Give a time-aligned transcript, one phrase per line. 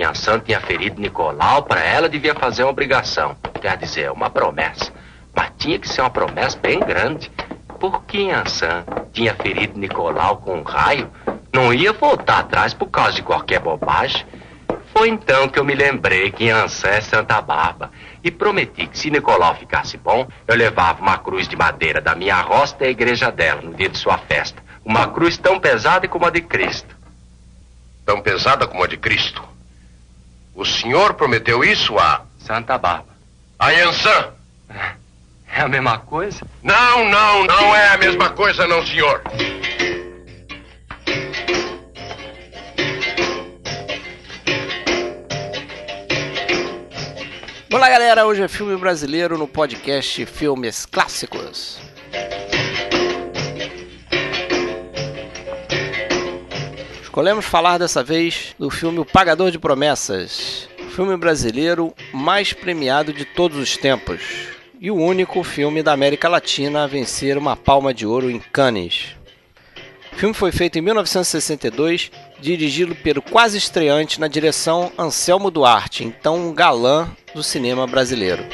[0.00, 3.36] que Ansan tinha ferido Nicolau, para ela devia fazer uma obrigação.
[3.60, 4.90] Quer dizer, uma promessa.
[5.36, 7.30] Mas tinha que ser uma promessa bem grande.
[7.78, 8.82] Porque Ansan
[9.12, 11.10] tinha ferido Nicolau com um raio,
[11.52, 14.24] não ia voltar atrás por causa de qualquer bobagem.
[14.94, 17.90] Foi então que eu me lembrei que Ansan é Santa Barba
[18.24, 22.40] e prometi que se Nicolau ficasse bom, eu levava uma cruz de madeira da minha
[22.40, 24.62] roça à igreja dela no dia de sua festa.
[24.82, 26.96] Uma cruz tão pesada como a de Cristo.
[28.06, 29.50] Tão pesada como a de Cristo?
[30.54, 32.24] O senhor prometeu isso a.
[32.38, 33.10] Santa Barba.
[33.58, 34.32] A Yansan?
[35.52, 36.46] É a mesma coisa?
[36.62, 39.22] Não, não, não é a mesma coisa, não, senhor.
[47.72, 48.26] Olá, galera.
[48.26, 51.78] Hoje é filme brasileiro no podcast Filmes Clássicos.
[57.10, 63.24] Escolhemos falar dessa vez do filme O Pagador de Promessas, filme brasileiro mais premiado de
[63.24, 64.22] todos os tempos
[64.80, 69.16] e o único filme da América Latina a vencer uma palma de ouro em Cannes.
[70.12, 76.36] O filme foi feito em 1962, dirigido pelo quase estreante na direção Anselmo Duarte, então
[76.36, 78.44] um galã do cinema brasileiro.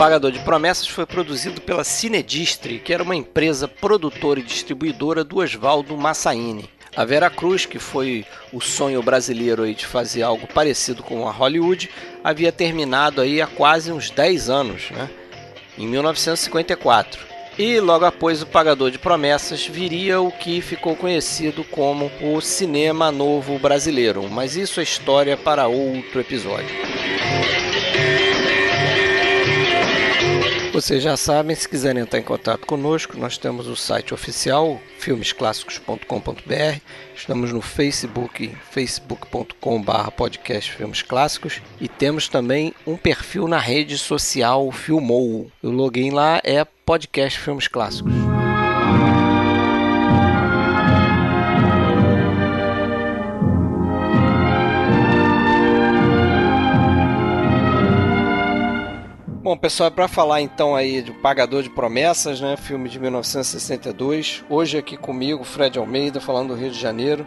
[0.00, 5.40] Pagador de Promessas foi produzido pela Cinedistre, que era uma empresa produtora e distribuidora do
[5.40, 6.70] Oswaldo Massaini.
[6.96, 11.30] A Vera Cruz, que foi o sonho brasileiro aí de fazer algo parecido com a
[11.30, 11.90] Hollywood,
[12.24, 15.10] havia terminado aí há quase uns 10 anos, né?
[15.76, 17.20] em 1954.
[17.58, 23.12] E logo após o Pagador de Promessas viria o que ficou conhecido como o cinema
[23.12, 26.74] novo brasileiro, mas isso é história para outro episódio.
[30.80, 36.80] Vocês já sabem, se quiserem entrar em contato conosco, nós temos o site oficial filmesclassicos.com.br,
[37.14, 44.72] estamos no Facebook, facebook.com.br podcast Filmes Clássicos e temos também um perfil na rede social
[44.72, 45.52] Filmou.
[45.62, 48.29] O login lá é podcast Filmes Clássicos.
[59.50, 64.78] Bom, pessoal, para falar então aí de Pagador de Promessas, né, filme de 1962, hoje
[64.78, 67.26] aqui comigo, Fred Almeida, falando do Rio de Janeiro,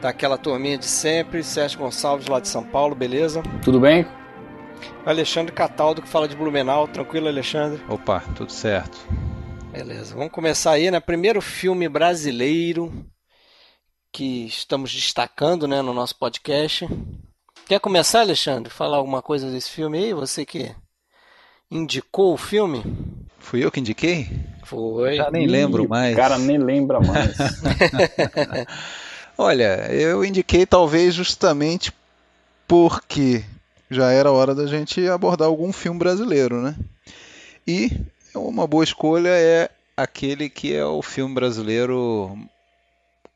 [0.00, 3.42] tá aquela turminha de sempre, Sérgio Gonçalves lá de São Paulo, beleza?
[3.62, 4.06] Tudo bem?
[5.04, 7.82] Alexandre Cataldo que fala de Blumenau, tranquilo, Alexandre?
[7.86, 8.96] Opa, tudo certo.
[9.70, 12.90] Beleza, vamos começar aí, né, primeiro filme brasileiro
[14.10, 16.88] que estamos destacando, né, no nosso podcast.
[17.66, 18.72] Quer começar, Alexandre?
[18.72, 20.74] Falar alguma coisa desse filme aí, você que
[21.70, 22.82] indicou o filme?
[23.38, 24.28] Fui eu que indiquei?
[24.64, 25.16] Foi.
[25.16, 26.14] Já nem lembro mais.
[26.14, 27.36] O cara nem lembra mais.
[29.36, 31.92] Olha, eu indiquei talvez justamente
[32.66, 33.44] porque
[33.90, 36.76] já era hora da gente abordar algum filme brasileiro, né?
[37.66, 37.90] E
[38.34, 42.36] uma boa escolha é aquele que é o filme brasileiro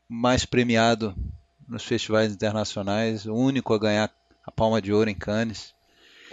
[0.07, 1.15] mais premiado
[1.67, 4.11] nos festivais internacionais, o único a ganhar
[4.45, 5.72] a Palma de Ouro em Cannes.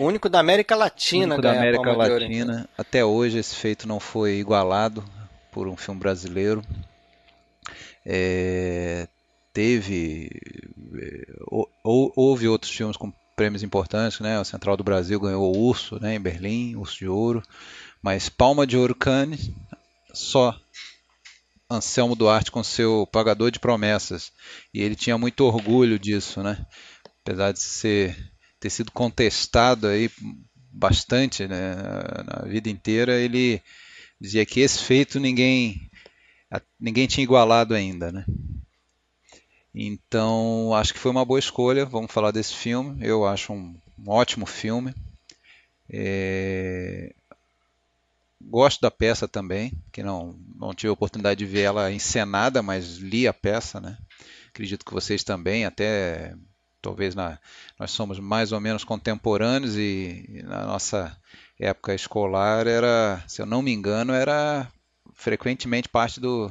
[0.00, 2.66] O único da América Latina único da América Latina.
[2.78, 5.05] Até hoje esse feito não foi igualado
[5.53, 6.65] por um filme brasileiro.
[8.06, 9.06] É,
[9.53, 10.31] teve
[10.94, 11.27] é,
[11.84, 14.41] ou, houve outros filmes com prêmios importantes, né?
[14.41, 16.15] O Central do Brasil ganhou o Urso, né?
[16.15, 17.43] Em Berlim, Urso de Ouro.
[18.00, 19.50] Mas Palma de Ouro Cannes,
[20.15, 20.59] só
[21.71, 24.32] Anselmo Duarte com seu Pagador de Promessas.
[24.72, 26.65] E ele tinha muito orgulho disso, né?
[27.22, 28.30] Apesar de ser
[28.60, 30.10] ter sido contestado aí
[30.71, 31.75] bastante né,
[32.25, 33.60] na vida inteira, ele
[34.21, 35.91] dizia que esse feito ninguém
[36.78, 38.25] ninguém tinha igualado ainda, né?
[39.75, 41.84] Então acho que foi uma boa escolha.
[41.87, 42.99] Vamos falar desse filme.
[43.00, 44.94] Eu acho um, um ótimo filme.
[45.88, 47.15] É...
[48.43, 52.96] Gosto da peça também, que não não tive a oportunidade de ver ela encenada, mas
[52.96, 53.96] li a peça, né?
[54.49, 56.35] Acredito que vocês também, até
[56.81, 57.38] talvez na,
[57.79, 61.17] nós somos mais ou menos contemporâneos e, e, na nossa
[61.59, 64.67] época escolar era, se eu não me engano, era
[65.15, 66.50] frequentemente parte do,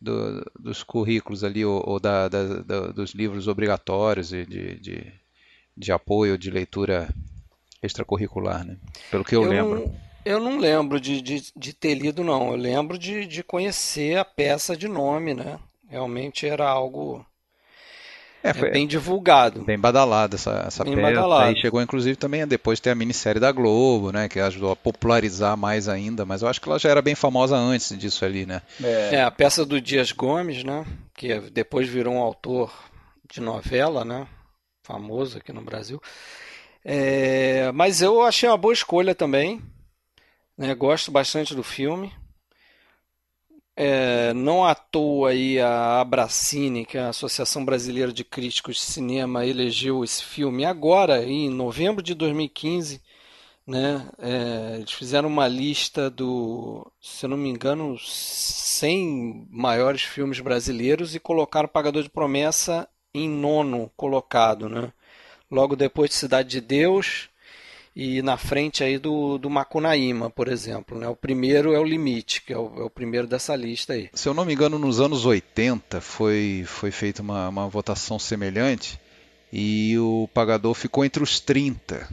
[0.00, 5.12] do dos currículos ali ou, ou da, da, da, dos livros obrigatórios de, de,
[5.76, 7.08] de, apoio de leitura
[7.82, 8.76] extracurricular, né?
[9.10, 9.94] Pelo que eu, eu lembro.
[10.24, 12.50] Eu não lembro de, de, de, ter lido, não.
[12.50, 15.58] Eu lembro de, de conhecer a peça de nome, né?
[15.86, 17.24] Realmente era algo
[18.44, 19.64] é, foi, é bem divulgado.
[19.64, 21.06] Bem badalado essa, essa bem peça.
[21.06, 21.48] Badalado.
[21.48, 24.28] Aí chegou inclusive também depois de ter a minissérie da Globo, né?
[24.28, 27.56] Que ajudou a popularizar mais ainda, mas eu acho que ela já era bem famosa
[27.56, 28.60] antes disso ali, né?
[28.82, 30.84] É, é a peça do Dias Gomes, né?
[31.14, 32.70] Que depois virou um autor
[33.32, 34.26] de novela, né?
[34.82, 35.98] Famoso aqui no Brasil.
[36.84, 39.62] É, mas eu achei uma boa escolha também.
[40.58, 40.74] Né?
[40.74, 42.12] Gosto bastante do filme.
[43.76, 48.82] É, não à toa aí a Abracine, que é a Associação Brasileira de Críticos de
[48.82, 53.02] Cinema, elegeu esse filme agora, em novembro de 2015.
[53.66, 54.08] Né?
[54.18, 61.14] É, eles fizeram uma lista do, se eu não me engano, 100 maiores filmes brasileiros
[61.14, 64.68] e colocaram Pagador de Promessa em nono colocado.
[64.68, 64.92] Né?
[65.50, 67.28] Logo depois de Cidade de Deus,
[67.94, 70.98] e na frente aí do, do Macunaíma, por exemplo.
[70.98, 71.06] Né?
[71.08, 74.10] O primeiro é o Limite, que é o, é o, primeiro dessa lista aí.
[74.12, 78.98] Se eu não me engano, nos anos 80 foi, foi feita uma, uma votação semelhante
[79.52, 82.08] e o pagador ficou entre os 30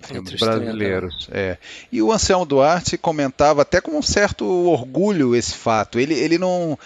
[0.00, 1.26] filmes brasileiros.
[1.26, 1.50] 30, né?
[1.50, 1.58] é.
[1.90, 5.98] E o Anselmo Duarte comentava até com um certo orgulho esse fato.
[5.98, 6.78] Ele, ele não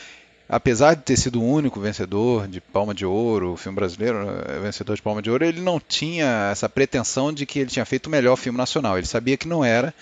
[0.48, 4.58] apesar de ter sido o único vencedor de Palma de Ouro, o filme brasileiro né,
[4.60, 8.06] vencedor de Palma de Ouro, ele não tinha essa pretensão de que ele tinha feito
[8.06, 8.96] o melhor filme nacional.
[8.96, 9.92] Ele sabia que não era,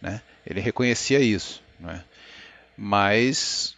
[0.00, 0.20] né?
[0.46, 1.62] ele reconhecia isso.
[1.80, 2.02] Né?
[2.76, 3.74] Mas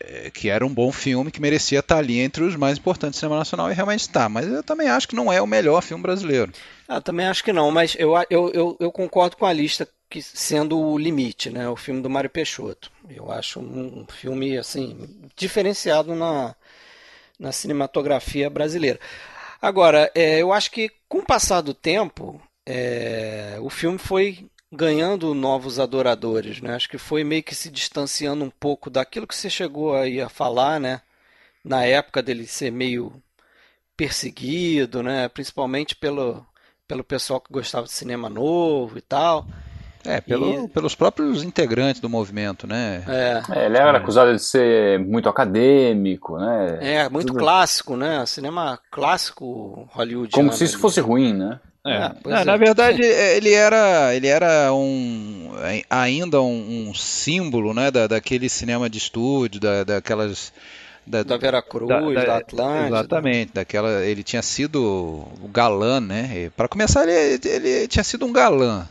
[0.00, 3.20] é, que era um bom filme que merecia estar ali entre os mais importantes do
[3.20, 4.28] cinema nacional e realmente está.
[4.28, 6.52] Mas eu também acho que não é o melhor filme brasileiro.
[6.88, 10.20] Ah, também acho que não, mas eu, eu, eu, eu concordo com a lista que
[10.20, 11.66] sendo o limite, né?
[11.70, 12.92] O filme do Mário Peixoto.
[13.08, 16.54] Eu acho um filme assim diferenciado na,
[17.38, 19.00] na cinematografia brasileira.
[19.60, 25.32] Agora, é, eu acho que com o passar do tempo, é, o filme foi ganhando
[25.32, 26.74] novos adoradores, né?
[26.74, 30.28] Acho que foi meio que se distanciando um pouco daquilo que você chegou aí a
[30.28, 31.00] falar, né?
[31.64, 33.14] Na época dele ser meio
[33.96, 35.26] perseguido, né?
[35.30, 36.46] Principalmente pelo,
[36.86, 39.46] pelo pessoal que gostava de cinema novo e tal.
[40.04, 40.68] É, pelo, e...
[40.68, 43.02] pelos próprios integrantes do movimento, né?
[43.06, 43.42] É.
[43.60, 46.78] é ele era acusado de ser muito acadêmico, né?
[46.80, 47.38] É, muito Tudo...
[47.38, 48.24] clássico, né?
[48.26, 50.48] Cinema clássico hollywoodiano.
[50.48, 51.60] Como se isso fosse ruim, né?
[51.84, 51.96] É.
[51.96, 55.50] Ah, é, na verdade, ele era, ele era um,
[55.90, 60.52] ainda um, um símbolo né, da, daquele cinema de estúdio, da, daquelas.
[61.04, 62.86] Da, da Vera Cruz, da, da, da Atlântida.
[62.86, 66.48] Exatamente, daquela, ele tinha sido o galã, né?
[66.56, 68.86] Para começar, ele, ele tinha sido um galã,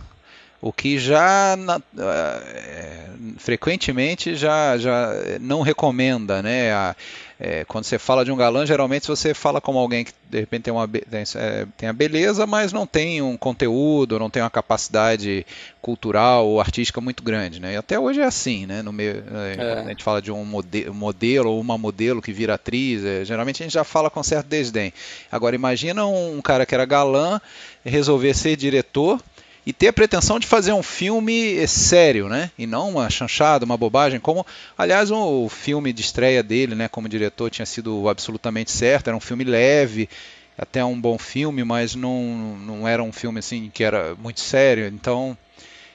[0.61, 3.05] o que já na, é,
[3.37, 6.71] frequentemente já, já não recomenda, né?
[6.71, 6.95] A,
[7.43, 10.61] é, quando você fala de um galã, geralmente você fala como alguém que de repente
[10.61, 14.49] tem, uma, tem, é, tem a beleza, mas não tem um conteúdo, não tem uma
[14.49, 15.43] capacidade
[15.81, 17.73] cultural ou artística muito grande, né?
[17.73, 18.83] E até hoje é assim, né?
[18.83, 19.23] No meio,
[19.57, 20.45] é, a gente fala de um
[20.93, 24.93] modelo ou uma modelo que vira atriz, geralmente a gente já fala com certo desdém.
[25.31, 27.41] Agora imagina um cara que era galã
[27.83, 29.19] resolver ser diretor
[29.65, 32.49] e ter a pretensão de fazer um filme sério, né?
[32.57, 34.45] E não uma chanchada, uma bobagem, como,
[34.77, 39.19] aliás, o filme de estreia dele, né, como diretor, tinha sido absolutamente certo, era um
[39.19, 40.09] filme leve,
[40.57, 44.87] até um bom filme, mas não, não era um filme assim que era muito sério.
[44.87, 45.37] Então,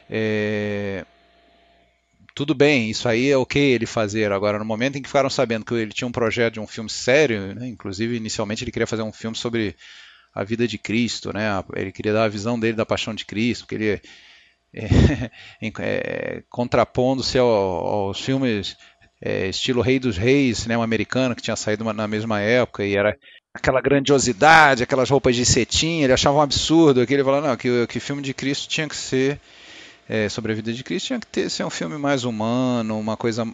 [0.09, 1.05] é...
[2.37, 4.31] tudo bem, isso aí é ok ele fazer.
[4.31, 6.91] Agora, no momento em que ficaram sabendo que ele tinha um projeto de um filme
[6.91, 9.75] sério, né, inclusive inicialmente ele queria fazer um filme sobre
[10.37, 11.47] a vida de Cristo, né?
[11.75, 14.03] Ele queria dar a visão dele da paixão de Cristo, ele
[14.75, 15.31] é,
[15.81, 18.77] é, contrapondo-se ao, aos filmes
[19.19, 23.17] é, estilo Rei dos Reis, cinema americano, que tinha saído na mesma época, e era
[23.55, 27.87] aquela grandiosidade, aquelas roupas de cetim, ele achava um absurdo, que ele falava, não, que,
[27.87, 29.41] que filme de Cristo tinha que ser,
[30.07, 33.17] é, sobre a vida de Cristo, tinha que ter, ser um filme mais humano, uma
[33.17, 33.47] coisa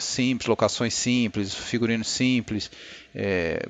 [0.00, 2.70] simples, locações simples, figurinos simples,
[3.14, 3.68] é,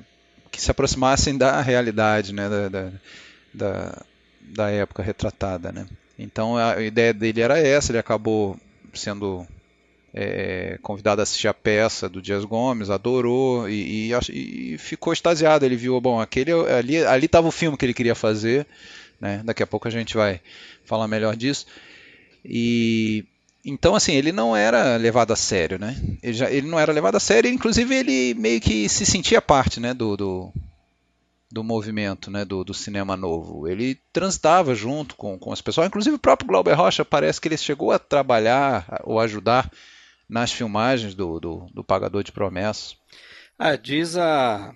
[0.51, 2.91] que se aproximassem da realidade né, da, da,
[3.53, 4.01] da,
[4.41, 5.71] da época retratada.
[5.71, 5.87] Né?
[6.19, 8.59] Então a ideia dele era essa, ele acabou
[8.93, 9.47] sendo
[10.13, 15.65] é, convidado a assistir a peça do Dias Gomes, adorou e, e, e, ficou extasiado.
[15.65, 18.67] Ele viu, bom, aquele ali estava o filme que ele queria fazer,
[19.19, 19.41] né?
[19.45, 20.41] Daqui a pouco a gente vai
[20.83, 21.65] falar melhor disso.
[22.43, 23.23] E
[23.63, 25.95] então, assim, ele não era levado a sério, né?
[26.21, 29.79] Ele, já, ele não era levado a sério, inclusive ele meio que se sentia parte,
[29.79, 30.53] né, do, do,
[31.51, 33.67] do movimento, né, do, do, cinema novo.
[33.67, 37.57] Ele transitava junto com, com as pessoas, inclusive o próprio Glauber Rocha parece que ele
[37.57, 39.71] chegou a trabalhar ou ajudar
[40.27, 42.95] nas filmagens do, do, do Pagador de Promessas.
[43.59, 44.73] Ah, diz a,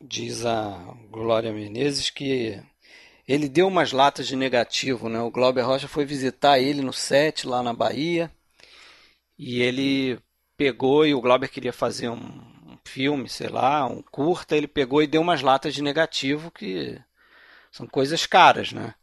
[0.00, 2.60] diz a Glória Menezes que
[3.28, 5.20] ele deu umas latas de negativo, né?
[5.20, 8.32] O Glauber Rocha foi visitar ele no set lá na Bahia
[9.38, 10.18] e ele
[10.56, 12.58] pegou e o Glauber queria fazer um,
[12.88, 16.98] filme, sei lá, um curta, ele pegou e deu umas latas de negativo que
[17.70, 18.94] são coisas caras, né?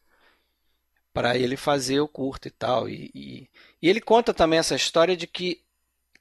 [1.14, 2.90] Para ele fazer o curta e tal.
[2.90, 3.50] E, e,
[3.82, 5.62] e ele conta também essa história de que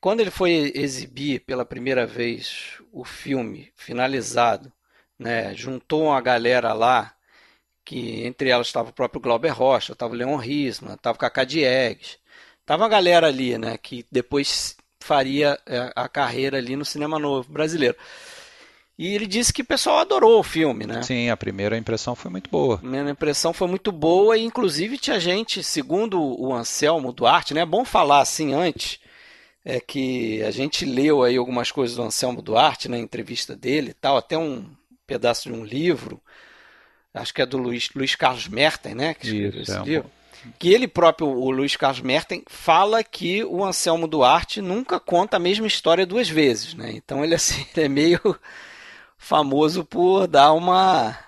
[0.01, 4.71] quando ele foi exibir pela primeira vez o filme finalizado,
[5.19, 7.15] né, juntou uma galera lá,
[7.85, 11.45] que entre elas estava o próprio Glauber Rocha, estava o Leon Risman, estava o Cacá
[11.45, 12.19] Diegues,
[12.61, 17.53] estava uma galera ali, né, que depois faria é, a carreira ali no cinema novo
[17.53, 17.97] brasileiro.
[18.97, 21.03] E ele disse que o pessoal adorou o filme, né?
[21.03, 22.77] Sim, a primeira impressão foi muito boa.
[22.77, 27.63] A primeira impressão foi muito boa e inclusive tinha gente, segundo o Anselmo Duarte, né?
[27.63, 29.01] É bom falar assim antes,
[29.65, 33.95] é que a gente leu aí algumas coisas do Anselmo Duarte na entrevista dele e
[33.95, 34.65] tal, até um
[35.07, 36.23] pedaço de um livro,
[37.15, 39.15] acho que é do Luiz, Luiz Carlos Merten, né?
[39.15, 40.11] Que escreveu Isso, esse é um livro
[40.59, 45.41] que ele próprio, o Luiz Carlos Merten, fala que o Anselmo Duarte nunca conta a
[45.41, 46.93] mesma história duas vezes, né?
[46.93, 48.21] Então ele assim ele é meio
[49.17, 51.19] famoso por dar uma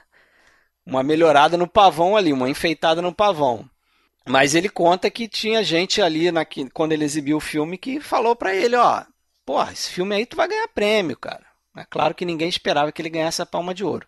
[0.85, 3.69] uma melhorada no pavão ali, uma enfeitada no pavão.
[4.29, 8.37] Mas ele conta que tinha gente ali na, quando ele exibiu o filme que falou
[8.37, 9.05] para ele, ó,
[9.45, 11.45] porra, esse filme aí tu vai ganhar prêmio, cara.
[11.77, 14.07] É claro que ninguém esperava que ele ganhasse a palma de ouro.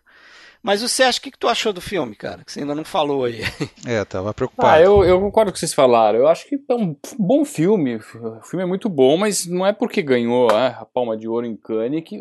[0.63, 2.45] Mas você acha o que, que tu achou do filme, cara?
[2.45, 3.41] Que você ainda não falou aí.
[3.87, 4.69] É, tava preocupado.
[4.69, 6.19] Ah, eu, eu concordo com o que vocês falaram.
[6.19, 7.97] Eu acho que é um bom filme.
[7.97, 11.47] O filme é muito bom, mas não é porque ganhou é, a Palma de Ouro
[11.47, 12.19] em Cannes que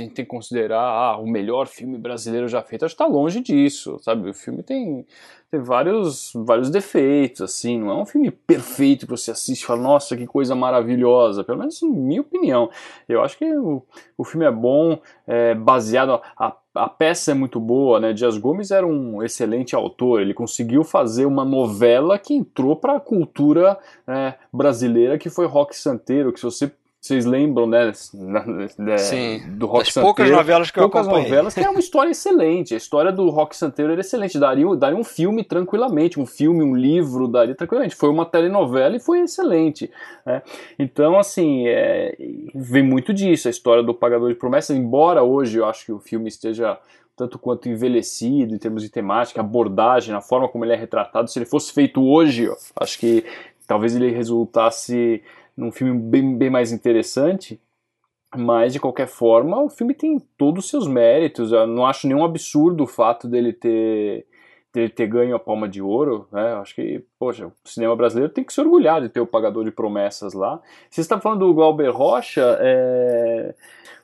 [0.00, 2.84] a gente tem que considerar ah, o melhor filme brasileiro já feito.
[2.84, 4.30] Acho que tá longe disso, sabe?
[4.30, 5.06] O filme tem,
[5.50, 7.80] tem vários, vários defeitos, assim.
[7.80, 11.44] Não é um filme perfeito que você assiste e fala, nossa, que coisa maravilhosa.
[11.44, 12.70] Pelo menos em minha opinião.
[13.08, 13.82] Eu acho que o,
[14.16, 16.20] o filme é bom, é baseado...
[16.36, 18.12] A, a peça é muito boa, né?
[18.12, 20.20] Dias Gomes era um excelente autor.
[20.20, 25.74] Ele conseguiu fazer uma novela que entrou para a cultura né, brasileira, que foi Rock
[25.74, 26.32] Santeiro.
[26.32, 26.70] Que se você
[27.06, 27.92] vocês lembram, né?
[28.98, 30.14] Sim, do Rock das Santeiro.
[30.14, 31.30] poucas novelas que poucas eu acompanhei.
[31.30, 32.74] novelas que é uma história excelente.
[32.74, 34.38] A história do Rock Santeiro era excelente.
[34.38, 37.94] Daria, daria um filme tranquilamente, um filme, um livro, daria tranquilamente.
[37.94, 39.90] Foi uma telenovela e foi excelente.
[40.24, 40.42] Né?
[40.78, 42.16] Então, assim, é,
[42.54, 46.00] vem muito disso, a história do Pagador de Promessas, embora hoje eu acho que o
[46.00, 46.78] filme esteja
[47.16, 51.30] tanto quanto envelhecido em termos de temática, abordagem, a forma como ele é retratado.
[51.30, 53.24] Se ele fosse feito hoje, ó, acho que
[53.66, 55.22] talvez ele resultasse
[55.56, 57.60] num filme bem, bem mais interessante.
[58.36, 61.52] Mas, de qualquer forma, o filme tem todos os seus méritos.
[61.52, 64.26] Eu não acho nenhum absurdo o fato dele ter,
[64.72, 66.28] dele ter ganho a palma de ouro.
[66.30, 66.54] Né?
[66.54, 69.70] Acho que, poxa, o cinema brasileiro tem que se orgulhar de ter o Pagador de
[69.70, 70.60] Promessas lá.
[70.90, 73.54] Você está falando do Glauber Rocha, é...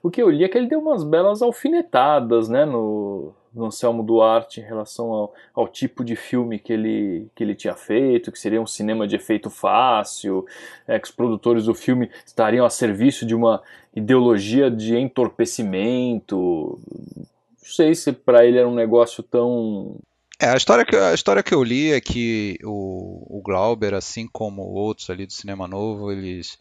[0.02, 4.02] o que eu li é que ele deu umas belas alfinetadas né, no, do Anselmo
[4.02, 8.38] Duarte em relação ao, ao, tipo de filme que ele, que ele tinha feito, que
[8.38, 10.47] seria um cinema de efeito fácil,
[10.87, 13.62] é, que os produtores do filme estariam a serviço de uma
[13.94, 16.80] ideologia de entorpecimento.
[17.16, 17.26] Não
[17.62, 19.97] sei se para ele era um negócio tão.
[20.40, 24.26] É, a história, que, a história que eu li é que o, o Glauber, assim
[24.26, 26.59] como outros ali do Cinema Novo, eles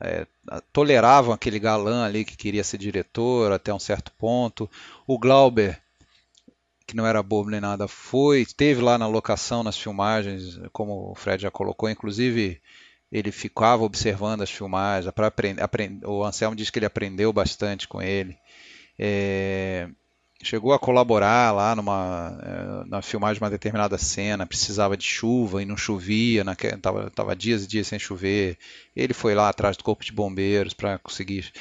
[0.00, 0.26] é,
[0.72, 4.70] toleravam aquele galã ali que queria ser diretor até um certo ponto.
[5.06, 5.80] O Glauber
[6.86, 11.14] que não era bobo nem nada, foi, esteve lá na locação, nas filmagens, como o
[11.14, 12.60] Fred já colocou, inclusive
[13.10, 17.88] ele ficava observando as filmagens, para aprender, aprend, o Anselmo disse que ele aprendeu bastante
[17.88, 18.36] com ele.
[18.98, 19.88] É,
[20.46, 25.62] chegou a colaborar lá numa eh, na filmagem de uma determinada cena, precisava de chuva
[25.62, 28.56] e não chovia, estava tava dias e dias sem chover.
[28.94, 31.52] Ele foi lá atrás do corpo de bombeiros para conseguir.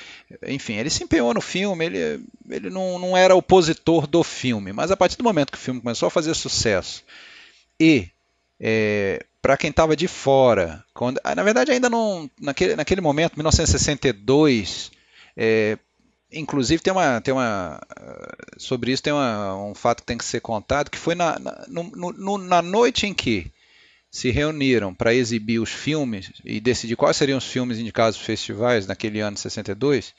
[0.48, 4.92] Enfim, ele se empenhou no filme, ele, ele não, não era opositor do filme, mas
[4.92, 7.04] a partir do momento que o filme começou a fazer sucesso
[7.80, 8.08] e
[8.60, 14.92] é, para quem estava de fora, quando, na verdade ainda não naquele, naquele momento, 1962,
[15.36, 15.78] é,
[16.32, 17.80] Inclusive tem uma, tem uma
[18.58, 21.66] sobre isso tem uma, um fato que tem que ser contado que foi na, na,
[21.68, 23.52] no, no, na noite em que
[24.10, 28.88] se reuniram para exibir os filmes e decidir quais seriam os filmes indicados nos festivais
[28.88, 30.14] naquele ano de 62.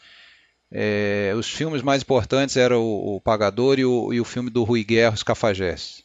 [0.70, 4.64] É, os filmes mais importantes eram o, o Pagador e o, e o, filme do
[4.64, 6.04] Rui Guerra, Os Cafajés.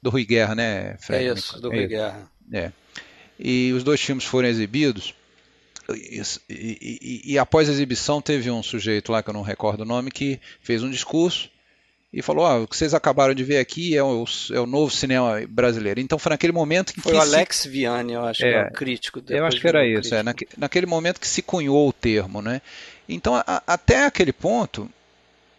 [0.00, 1.24] Do Rui Guerra, né, Fred?
[1.24, 2.30] É isso, do Rui Guerra.
[2.52, 2.70] É.
[3.36, 5.12] E os dois filmes foram exibidos
[5.90, 9.84] e, e, e, após a exibição teve um sujeito lá que eu não recordo o
[9.84, 11.50] nome que fez um discurso
[12.12, 14.90] e falou: ah, o que vocês acabaram de ver aqui é o, é o novo
[14.90, 16.00] cinema brasileiro.
[16.00, 17.00] Então foi naquele momento que.
[17.00, 17.68] Foi o Alex se...
[17.68, 19.20] Viane, eu acho, é, é o crítico.
[19.28, 22.40] Eu acho que era isso, é, naque, naquele momento que se cunhou o termo.
[22.40, 22.62] Né?
[23.08, 24.88] Então, a, até aquele ponto,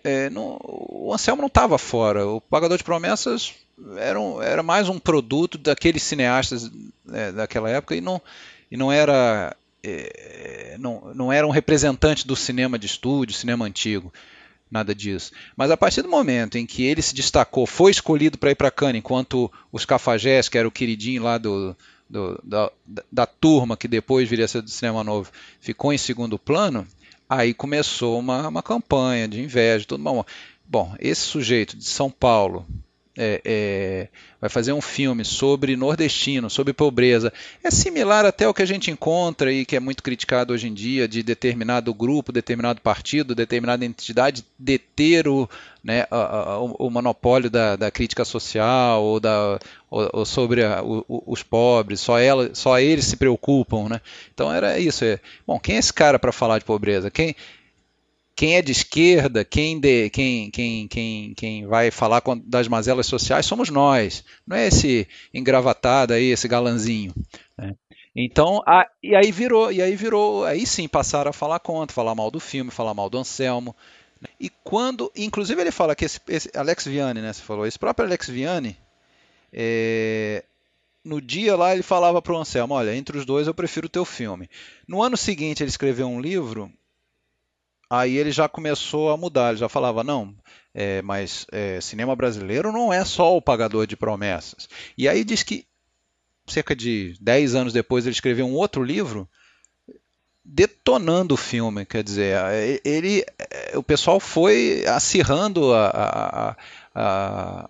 [0.04, 2.26] é, não, o Anselmo não estava fora.
[2.26, 3.54] O Pagador de Promessas
[3.98, 6.72] era, um, era mais um produto daqueles cineastas
[7.12, 8.22] é, daquela época e não,
[8.72, 9.65] e não era é,
[10.80, 14.14] não, não era um representante do cinema de estúdio, cinema antigo,
[14.70, 15.32] nada disso.
[15.56, 18.72] Mas a partir do momento em que ele se destacou, foi escolhido para ir para
[18.72, 21.76] Cannes, enquanto os Cafajés, que era o queridinho lá do,
[22.10, 22.72] do, da,
[23.12, 26.88] da, turma que depois viria a ser do cinema novo, ficou em segundo plano,
[27.30, 30.24] aí começou uma, uma campanha de inveja, tudo bom.
[30.68, 32.66] Bom, esse sujeito de São Paulo,
[33.18, 34.08] é, é,
[34.42, 37.32] vai fazer um filme sobre nordestino, sobre pobreza.
[37.64, 40.74] É similar até ao que a gente encontra e que é muito criticado hoje em
[40.74, 45.50] dia de determinado grupo, determinado partido, determinada entidade deter o,
[45.84, 46.06] né,
[46.60, 51.42] o, o monopólio da, da, crítica social ou, da, ou, ou sobre a, o, os
[51.42, 53.88] pobres, só, ela, só eles se preocupam.
[53.88, 54.02] Né?
[54.34, 55.06] Então era isso.
[55.06, 57.10] É, bom, quem é esse cara para falar de pobreza?
[57.10, 57.36] Quem,
[58.36, 63.46] quem é de esquerda, quem, de, quem, quem, quem, quem vai falar das mazelas sociais
[63.46, 67.14] somos nós, não é esse engravatado aí, esse galanzinho.
[67.58, 67.74] Né?
[68.14, 72.14] Então, a, e aí virou, e aí virou, aí sim passaram a falar contra, falar
[72.14, 73.74] mal do filme, falar mal do Anselmo.
[74.20, 74.28] Né?
[74.38, 78.06] E quando, inclusive ele fala que esse, esse Alex Vianney, né, você falou, esse próprio
[78.06, 78.76] Alex Vianney,
[79.54, 80.44] é,
[81.06, 83.90] no dia lá ele falava para o Anselmo, olha, entre os dois eu prefiro o
[83.90, 84.50] teu filme.
[84.86, 86.70] No ano seguinte ele escreveu um livro
[87.90, 90.36] aí ele já começou a mudar, ele já falava, não,
[90.74, 94.68] é, mas é, cinema brasileiro não é só o pagador de promessas.
[94.98, 95.66] E aí diz que,
[96.48, 99.28] cerca de 10 anos depois, ele escreveu um outro livro
[100.46, 102.38] detonando o filme, quer dizer,
[102.84, 103.26] ele,
[103.74, 106.56] o pessoal foi acirrando a, a,
[106.94, 107.70] a,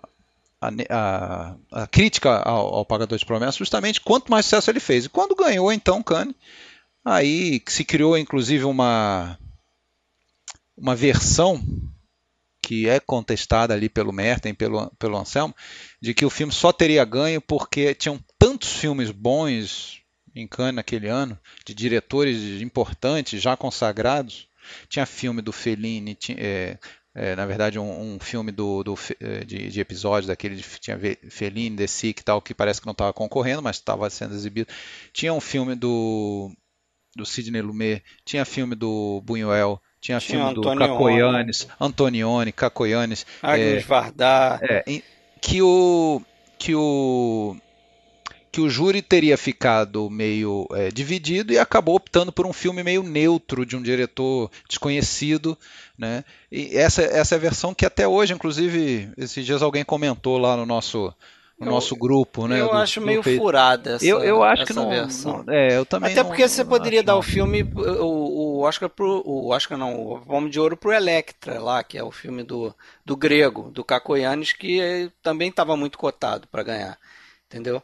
[0.90, 5.06] a, a crítica ao, ao, Pagador de Promessas, justamente quanto mais sucesso ele fez.
[5.06, 6.34] E quando ganhou, então, Cannes,
[7.02, 9.38] aí se criou inclusive uma
[10.76, 11.62] uma versão
[12.62, 15.54] que é contestada ali pelo Merten, pelo, pelo Anselmo,
[16.00, 20.02] de que o filme só teria ganho porque tinham tantos filmes bons
[20.34, 24.48] em Cannes naquele ano, de diretores importantes, já consagrados.
[24.88, 26.78] Tinha filme do Fellini, tinha, é,
[27.14, 30.98] é, na verdade um, um filme do, do é, de, de, episódios daquele de, tinha
[31.30, 34.70] Fellini, The Sick tal, que parece que não estava concorrendo, mas estava sendo exibido.
[35.12, 36.52] Tinha um filme do,
[37.16, 43.26] do Sidney Lumet, tinha filme do Buñuel, tinha, Tinha filme do Cacoyanes, Antonioni, Cacoyanes.
[43.42, 44.60] Agnes é, Vardar.
[44.62, 44.84] É,
[45.40, 46.22] que o
[46.58, 47.56] que o
[48.56, 53.02] que o júri teria ficado meio é, dividido e acabou optando por um filme meio
[53.02, 55.58] neutro de um diretor desconhecido,
[55.98, 56.24] né?
[56.50, 60.56] E essa, essa é a versão que até hoje, inclusive, esses dias alguém comentou lá
[60.56, 61.12] no nosso
[61.58, 62.60] no eu, nosso grupo, né?
[62.60, 65.44] Eu acho meio furada essa, eu, eu acho essa que não, versão.
[65.46, 67.20] Não, é, eu também Até não, porque você poderia dar não.
[67.20, 69.22] o filme, o, o Oscar pro.
[69.24, 72.74] O Oscar não, o Palme de Ouro pro Electra lá, que é o filme do,
[73.04, 76.98] do grego, do Cacoyanes, que também estava muito cotado para ganhar.
[77.46, 77.82] Entendeu?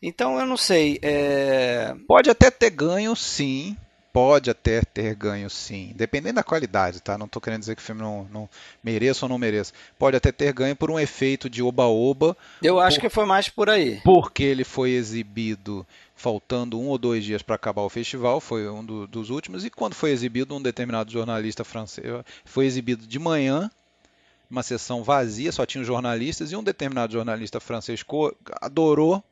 [0.00, 0.98] Então eu não sei.
[1.02, 1.94] É...
[2.06, 3.76] Pode até ter ganho, sim
[4.16, 7.18] pode até ter ganho sim, dependendo da qualidade, tá?
[7.18, 8.48] Não estou querendo dizer que o filme não, não
[8.82, 9.74] mereça ou não mereça.
[9.98, 12.34] Pode até ter ganho por um efeito de oba-oba.
[12.62, 13.02] Eu acho por...
[13.02, 14.00] que foi mais por aí.
[14.02, 18.84] Porque ele foi exibido faltando um ou dois dias para acabar o festival, foi um
[18.84, 22.06] do, dos últimos, e quando foi exibido, um determinado jornalista francês
[22.44, 23.70] foi exibido de manhã,
[24.50, 28.02] uma sessão vazia, só tinha jornalistas, e um determinado jornalista francês
[28.60, 29.22] adorou.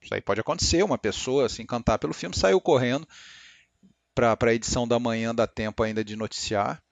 [0.00, 3.06] Isso aí pode acontecer, uma pessoa se encantar pelo filme, saiu correndo
[4.18, 6.82] para a edição da manhã dá tempo ainda de noticiar.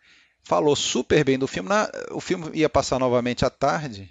[0.44, 1.68] Falou super bem do filme.
[1.68, 4.08] Na, o filme ia passar novamente à tarde.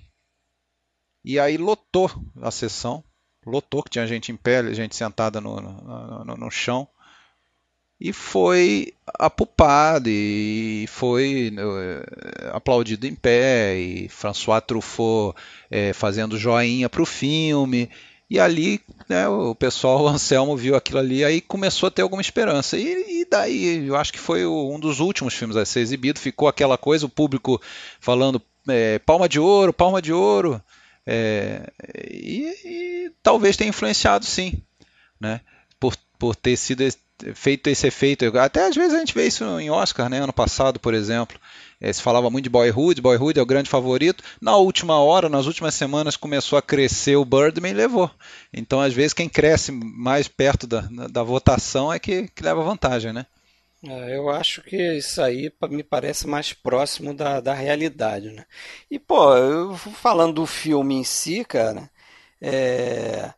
[1.24, 3.04] E aí lotou a sessão.
[3.46, 6.88] Lotou, que tinha gente em pé, gente sentada no, no, no, no chão.
[8.00, 13.78] E foi apupado e foi uh, aplaudido em pé.
[13.78, 15.36] E François Truffaut
[15.72, 17.90] é, fazendo joinha para o filme.
[18.30, 22.22] E ali, né, o pessoal, o Anselmo viu aquilo ali, aí começou a ter alguma
[22.22, 22.78] esperança.
[22.78, 26.20] E, e daí, eu acho que foi um dos últimos filmes a ser exibido.
[26.20, 27.62] Ficou aquela coisa, o público
[28.00, 30.62] falando é, palma de ouro, palma de ouro.
[31.06, 31.72] É,
[32.12, 34.62] e, e, talvez tenha influenciado sim,
[35.20, 35.42] né?
[35.80, 36.84] Por, por ter sido
[37.34, 38.26] feito esse efeito.
[38.38, 40.20] Até às vezes a gente vê isso em Oscar, né?
[40.20, 41.40] Ano passado, por exemplo.
[41.80, 44.24] É, se falava muito de Boyhood, Boyhood é o grande favorito.
[44.42, 48.10] Na última hora, nas últimas semanas, começou a crescer o Birdman e levou.
[48.54, 53.14] Então, às vezes, quem cresce mais perto da, da votação é que, que leva vantagem,
[53.14, 53.26] né?
[53.88, 58.46] É, eu acho que isso aí me parece mais próximo da, da realidade, né?
[58.90, 61.90] E, pô, eu, falando do filme em si, cara,
[62.42, 63.34] é,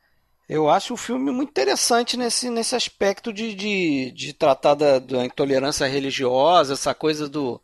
[0.49, 5.25] eu acho o filme muito interessante nesse, nesse aspecto de, de, de tratar da, da
[5.25, 7.61] intolerância religiosa, essa coisa do,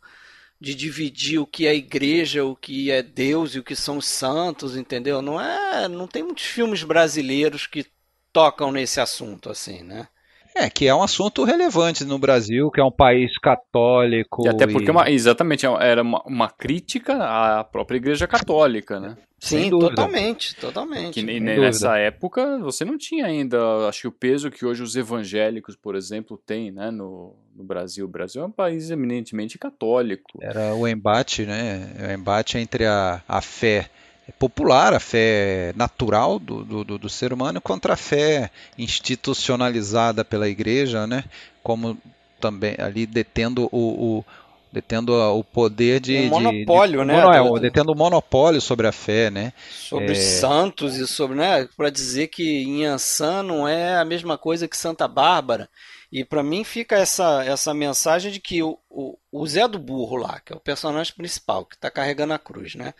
[0.60, 4.06] de dividir o que é igreja, o que é Deus e o que são os
[4.08, 5.22] santos, entendeu?
[5.22, 7.86] Não é, não tem muitos filmes brasileiros que
[8.32, 10.08] tocam nesse assunto assim, né?
[10.56, 14.46] É, que é um assunto relevante no Brasil, que é um país católico.
[14.46, 14.90] E até porque, e...
[14.90, 19.16] Uma, exatamente, era uma, uma, crítica à própria Igreja Católica, né?
[19.40, 21.14] Sim, totalmente, totalmente.
[21.14, 25.76] Que, nessa época você não tinha ainda, acho que o peso que hoje os evangélicos,
[25.76, 28.06] por exemplo, têm né, no, no Brasil.
[28.06, 30.38] O Brasil é um país eminentemente católico.
[30.40, 31.94] Era o embate, né?
[32.08, 33.90] O embate entre a, a fé
[34.32, 41.06] popular, a fé natural do, do, do, ser humano contra a fé institucionalizada pela igreja,
[41.06, 41.24] né?
[41.62, 41.98] como
[42.40, 44.24] também ali detendo o, o
[44.70, 47.40] detendo o poder de um monopólio, de, de, né?
[47.40, 49.52] Mono, detendo o monopólio sobre a fé, né?
[49.70, 50.14] Sobre é...
[50.16, 51.68] santos e sobre, né?
[51.76, 55.68] Para dizer que Inhansã não é a mesma coisa que Santa Bárbara.
[56.10, 60.16] E para mim fica essa essa mensagem de que o, o, o Zé do Burro
[60.16, 62.94] lá, que é o personagem principal que está carregando a cruz, né?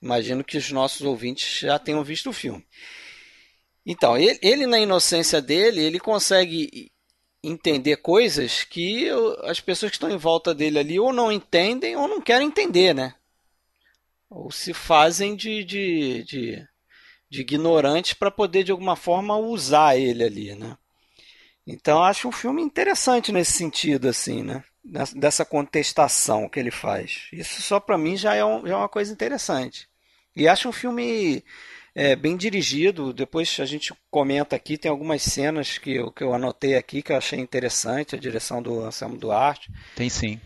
[0.00, 2.66] Imagino que os nossos ouvintes já tenham visto o filme.
[3.84, 6.90] Então, ele, ele, na inocência dele, ele consegue
[7.42, 9.08] entender coisas que
[9.44, 12.94] as pessoas que estão em volta dele ali ou não entendem ou não querem entender,
[12.94, 13.14] né?
[14.28, 16.68] Ou se fazem de, de, de,
[17.28, 20.76] de ignorantes para poder, de alguma forma, usar ele ali, né?
[21.66, 24.62] Então, acho um filme interessante nesse sentido, assim, né?
[25.14, 27.28] Dessa contestação que ele faz.
[27.32, 29.89] Isso só para mim já é, um, já é uma coisa interessante.
[30.36, 31.42] E acho um filme
[31.94, 33.12] é, bem dirigido.
[33.12, 37.12] Depois a gente comenta aqui, tem algumas cenas que eu, que eu anotei aqui que
[37.12, 39.70] eu achei interessante, a direção do Anselmo Duarte.
[39.96, 40.40] Tem sim.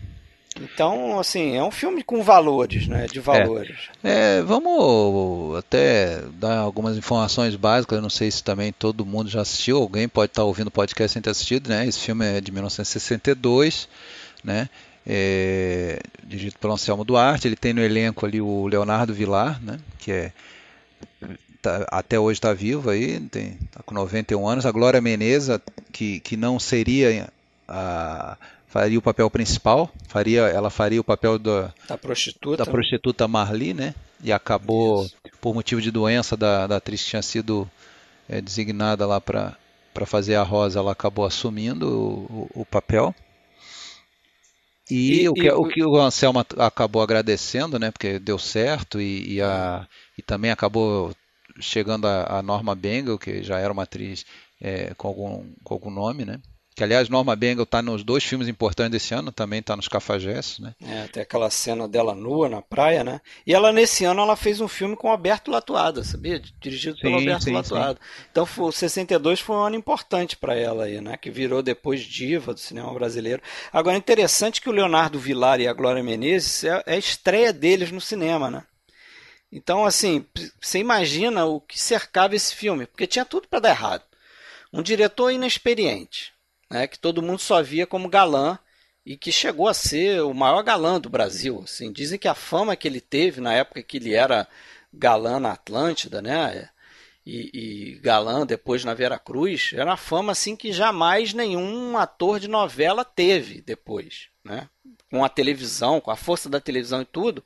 [0.57, 3.07] Então, assim, é um filme com valores, né?
[3.07, 3.89] De valores.
[4.01, 7.97] É, é, vamos até dar algumas informações básicas.
[7.97, 9.77] Eu não sei se também todo mundo já assistiu.
[9.77, 11.85] Alguém pode estar ouvindo o podcast sem ter assistido, né?
[11.85, 13.89] Esse filme é de 1962,
[14.43, 14.69] né?
[15.05, 17.47] É, dirigido pelo Anselmo Duarte.
[17.47, 20.31] Ele tem no elenco ali o Leonardo Vilar, né, que é
[21.65, 24.65] tá, até hoje está vivo aí, tem, tá com 91 anos.
[24.65, 25.59] A Glória Menezes,
[25.91, 27.27] que, que não seria
[27.67, 28.37] a
[28.67, 33.73] faria o papel principal, faria, ela faria o papel da, da prostituta, da prostituta Marli,
[33.73, 33.95] né?
[34.21, 35.15] E acabou Isso.
[35.39, 37.69] por motivo de doença da, da atriz que tinha sido
[38.27, 39.55] é, designada lá para
[39.93, 43.15] para fazer a Rosa, ela acabou assumindo o, o, o papel.
[44.89, 47.91] E, e, o, que, e, o que o Anselmo acabou agradecendo, né?
[47.91, 51.15] Porque deu certo e, e, a, e também acabou
[51.59, 54.25] chegando a, a Norma Bengal, que já era uma atriz
[54.61, 56.39] é, com, algum, com algum nome, né?
[56.75, 60.59] Que, aliás, Norma Bengal está nos dois filmes importantes desse ano, também está nos Cafajestes,
[60.59, 60.75] né?
[60.85, 63.21] É, tem aquela cena dela nua na praia, né?
[63.47, 66.41] E ela, nesse ano, ela fez um filme com Alberto Latuada, sabia?
[66.59, 67.97] Dirigido sim, pelo Alberto sim, Latuada.
[68.01, 68.25] Sim.
[68.29, 71.15] Então, o 62 foi um ano importante para ela aí, né?
[71.15, 73.41] Que virou depois diva do cinema brasileiro.
[73.71, 77.53] Agora, é interessante que o Leonardo Vilar e a Glória Menezes é, é a estreia
[77.53, 78.63] deles no cinema, né?
[79.49, 80.25] Então, assim,
[80.59, 84.03] você imagina o que cercava esse filme, porque tinha tudo para dar errado.
[84.73, 86.34] Um diretor inexperiente,
[86.69, 88.57] né, que todo mundo só via como galã
[89.05, 91.61] e que chegou a ser o maior galã do Brasil.
[91.63, 94.47] Assim, dizem que a fama que ele teve na época que ele era
[94.93, 96.69] galã na Atlântida, né,
[97.25, 102.39] e, e galã depois na Vera Cruz, era uma fama assim que jamais nenhum ator
[102.39, 104.69] de novela teve depois, né?
[105.09, 107.43] Com a televisão, com a força da televisão e tudo,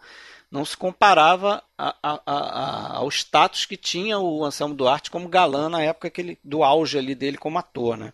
[0.51, 5.69] não se comparava a, a, a, ao status que tinha o Anselmo Duarte como galã
[5.69, 8.11] na época que ele, do auge ali dele como ator, né?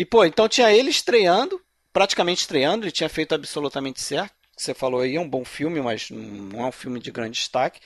[0.00, 1.60] E, pô, então tinha ele estreando,
[1.92, 4.32] praticamente estreando, ele tinha feito absolutamente certo.
[4.56, 7.80] Você falou aí, é um bom filme, mas não é um filme de grande destaque.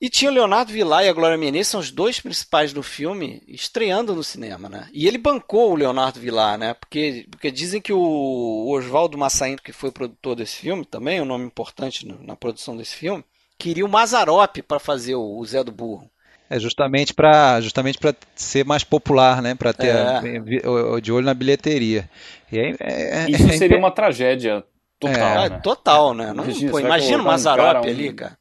[0.00, 3.42] E tinha o Leonardo Villar e a Glória Menezes, são os dois principais do filme,
[3.46, 4.88] estreando no cinema, né?
[4.94, 6.72] E ele bancou o Leonardo Villar, né?
[6.72, 11.44] Porque, porque dizem que o Oswaldo Massaíno, que foi produtor desse filme, também um nome
[11.44, 13.22] importante na produção desse filme,
[13.58, 16.10] queria o Mazarop para fazer o Zé do Burro.
[16.48, 19.54] É justamente para justamente para ser mais popular, né?
[19.54, 20.68] Para ter é.
[20.68, 22.08] o, de olho na bilheteria.
[22.52, 24.64] Aí, é, é, Isso seria uma tragédia
[25.00, 25.44] total.
[25.44, 25.60] É, né?
[25.62, 26.32] Total, né?
[26.32, 27.90] Não, imagina, pô, imagina o Mazarop um...
[27.90, 28.38] ali, cara.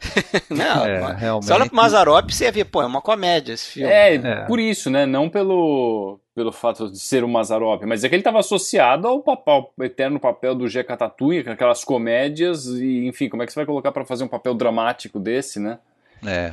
[0.50, 1.46] não, é, realmente...
[1.46, 3.92] Você olha pro Mazarop você ia ver, pô, é uma comédia esse filme.
[3.92, 5.06] É, é, por isso, né?
[5.06, 9.20] Não pelo, pelo fato de ser o Mazarop, mas é que ele estava associado ao,
[9.20, 10.82] papel, ao eterno papel do G.
[10.84, 14.54] Catatouille, aquelas comédias, e enfim, como é que você vai colocar para fazer um papel
[14.54, 15.78] dramático desse, né?
[16.26, 16.52] É,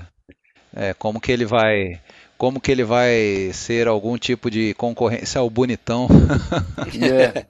[0.75, 1.99] é, como que ele vai
[2.37, 6.07] como que ele vai ser algum tipo de concorrência ao bonitão.
[7.01, 7.45] é.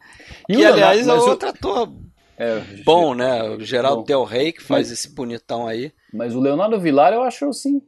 [0.47, 1.89] E que, aliás, é outro ator
[2.37, 3.43] é, bom, né?
[3.43, 4.05] O Geraldo bom.
[4.05, 5.91] Del Rey, que faz mas, esse bonitão aí.
[6.13, 7.81] Mas o Leonardo Vilar, eu acho, assim,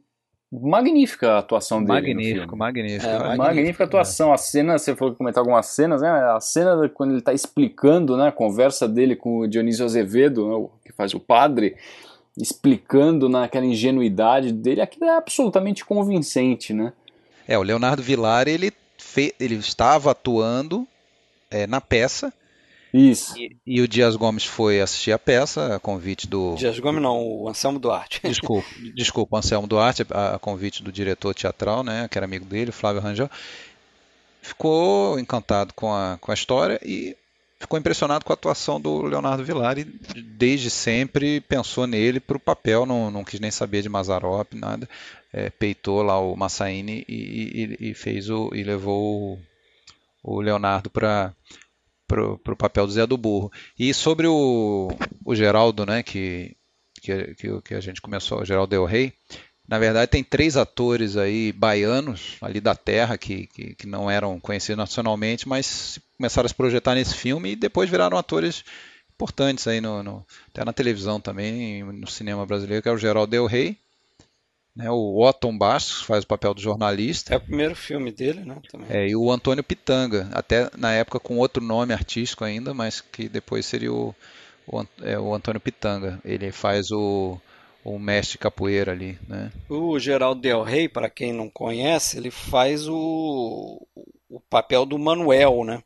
[0.50, 2.14] magnífica a atuação dele.
[2.14, 3.06] Magnífico, magnífico.
[3.06, 3.36] É, magnífica.
[3.36, 4.32] magnífica atuação.
[4.32, 6.08] A cena, você falou que comentar algumas cenas, né?
[6.08, 8.28] A cena quando ele está explicando, né?
[8.28, 11.76] A conversa dele com o Dionísio Azevedo, né, que faz o padre
[12.36, 16.92] explicando naquela ingenuidade dele, aquilo é absolutamente convincente, né?
[17.48, 20.86] É, o Leonardo Vilar, ele fe, ele estava atuando
[21.50, 22.32] é, na peça.
[22.92, 23.36] Isso.
[23.38, 26.54] E, e, o Dias Gomes foi assistir a peça, a convite do.
[26.54, 28.20] Dias Gomes não, o Anselmo Duarte.
[28.22, 32.72] Desculpa, desculpa, Anselmo Duarte, a, a convite do diretor teatral, né, que era amigo dele,
[32.72, 33.30] Flávio Rangel.
[34.40, 37.16] Ficou encantado com a, com a história e
[37.58, 42.40] ficou impressionado com a atuação do Leonardo Vilar e desde sempre pensou nele para o
[42.40, 44.88] papel, não, não quis nem saber de Mazarop, nada.
[45.32, 50.90] É, peitou lá o Massaini e, e, e, fez o e levou o, o Leonardo
[50.90, 51.34] para
[52.22, 53.50] o papel do Zé do Burro.
[53.78, 54.88] E sobre o,
[55.24, 56.56] o Geraldo, né, que,
[57.00, 59.12] que, que, a gente começou, o Geraldo Del Rey,
[59.68, 64.38] na verdade, tem três atores aí baianos ali da terra que, que, que, não eram
[64.38, 68.64] conhecidos nacionalmente, mas começaram a se projetar nesse filme e depois viraram atores
[69.14, 73.30] importantes aí no, no até na televisão também, no cinema brasileiro, que é o Geraldo
[73.30, 73.76] Del Rey,
[74.76, 77.32] né, o Otton Bastos faz o papel do jornalista.
[77.32, 78.60] É o primeiro filme dele, né?
[78.70, 78.86] Também.
[78.90, 83.26] É, e o Antônio Pitanga, até na época com outro nome artístico ainda, mas que
[83.26, 84.14] depois seria o,
[84.66, 86.20] o, é, o Antônio Pitanga.
[86.22, 87.40] Ele faz o
[87.86, 89.52] o mestre capoeira ali, né?
[89.68, 93.80] O Geraldo Del Rey, para quem não conhece, ele faz o,
[94.28, 95.80] o papel do Manuel, né?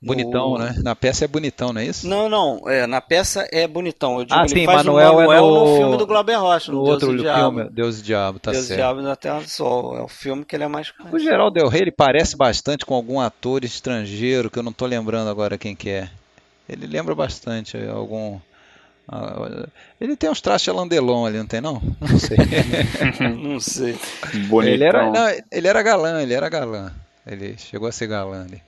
[0.00, 0.58] Bonitão, no...
[0.58, 0.74] né?
[0.82, 2.08] Na peça é bonitão, não é isso?
[2.08, 2.68] Não, não.
[2.68, 4.18] É, na peça é bonitão.
[4.18, 5.64] Eu digo, ah, sim, Manuel, Manuel é no...
[5.64, 7.56] no filme do Glauber Rocha, no, no Deus outro e Diabo.
[7.56, 8.78] filme, Deus e Diabo, tá Deus certo.
[8.78, 9.96] Deus e Diabo na Terra do Sol.
[9.96, 12.94] É o filme que ele é mais O Geraldo Del Rey, ele parece bastante com
[12.94, 16.08] algum ator estrangeiro, que eu não estou lembrando agora quem que é.
[16.68, 18.51] Ele lembra bastante algum ah,
[20.00, 21.82] ele tem uns traços de Alain Delon ali, não tem não?
[22.00, 22.36] Não sei.
[23.36, 23.98] não sei.
[24.48, 24.74] Bonitão.
[24.74, 26.92] Ele era, não, ele era galã, ele era galã.
[27.26, 28.62] Ele chegou a ser galã ali.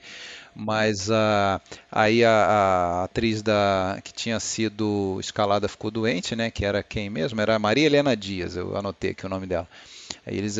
[0.55, 1.59] Mas uh,
[1.91, 6.49] aí a, a, atriz da, que tinha sido escalada ficou doente, né?
[6.49, 7.41] Que era quem mesmo?
[7.41, 9.67] Era Maria Helena Dias, eu anotei aqui o nome dela.
[10.25, 10.57] Aí eles,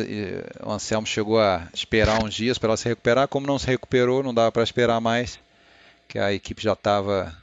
[0.62, 3.26] o Anselmo chegou a esperar uns dias para ela se recuperar.
[3.26, 5.40] Como não se recuperou, não dava para esperar mais,
[6.06, 7.34] que a equipe já estava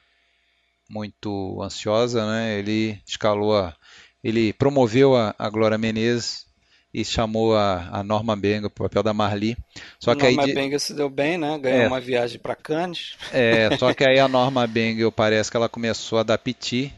[0.90, 2.58] muito ansiosa, né?
[2.60, 3.76] Ele escalou a,
[4.24, 6.46] ele promoveu a, a Glória Menezes
[6.94, 9.58] e chamou a, a Norma Benga para o papel da Marli.
[10.00, 11.58] Só que Norma aí, Benga se deu bem, né?
[11.58, 13.16] Ganhou é, uma viagem para Cannes.
[13.32, 16.94] É, só que aí a Norma Benga parece que ela começou a dar piti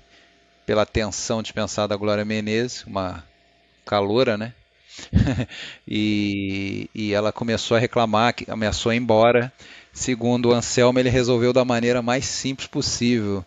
[0.66, 3.24] pela atenção dispensada da Glória Menezes, uma
[3.86, 4.54] caloura, né?
[5.88, 9.52] e, e ela começou a reclamar, que ameaçou ir embora.
[9.96, 13.46] Segundo o Anselmo, ele resolveu da maneira mais simples possível.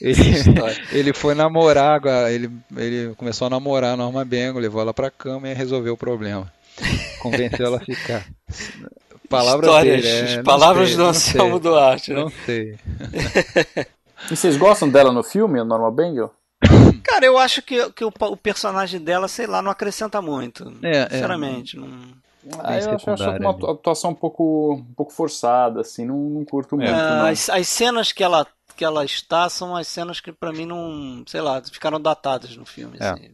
[0.00, 0.22] Ele,
[0.92, 2.00] ele foi namorar,
[2.30, 5.96] ele, ele começou a namorar a Norma Bengo, levou ela pra cama e resolveu o
[5.96, 6.50] problema.
[7.18, 8.24] Convenceu ela a ficar.
[9.28, 12.12] Palavras Histórias, dele, é, palavras sei, do Anselmo sei, Duarte.
[12.12, 12.20] Né?
[12.20, 12.78] Não sei.
[14.30, 16.32] e vocês gostam dela no filme, a Norma Bengal?
[17.02, 20.72] Cara, eu acho que, que o, o, personagem dela, sei lá, não acrescenta muito.
[20.82, 21.76] É, sinceramente.
[21.76, 21.90] É, não...
[22.58, 26.76] Ah, eu acho, acho uma atuação um pouco, um pouco forçada, assim, não, não curto
[26.76, 26.90] muito.
[26.90, 30.64] É, as, as, cenas que ela, que ela está são as cenas que para mim
[30.64, 32.96] não, sei lá, ficaram datadas no filme.
[32.98, 33.08] É.
[33.10, 33.30] Assim.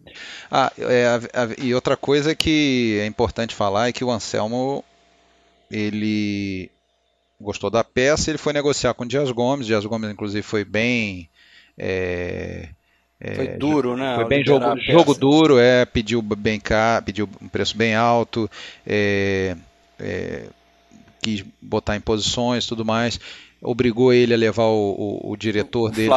[0.51, 1.21] Ah, é,
[1.59, 4.85] e outra coisa que é importante falar é que o Anselmo,
[5.71, 6.69] ele
[7.41, 11.31] gostou da peça, ele foi negociar com o Dias Gomes, Dias Gomes inclusive foi bem...
[11.79, 12.71] É,
[13.21, 14.15] é, foi duro, né?
[14.15, 18.51] Foi bem jogo, jogo duro, é, pediu bem caro, pediu um preço bem alto,
[18.87, 19.57] é,
[19.99, 20.45] é,
[21.23, 23.19] quis botar em posições tudo mais,
[23.63, 26.09] obrigou ele a levar o, o, o diretor o dele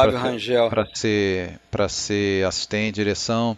[0.70, 1.58] para ser,
[1.88, 3.56] ser assistente, direção.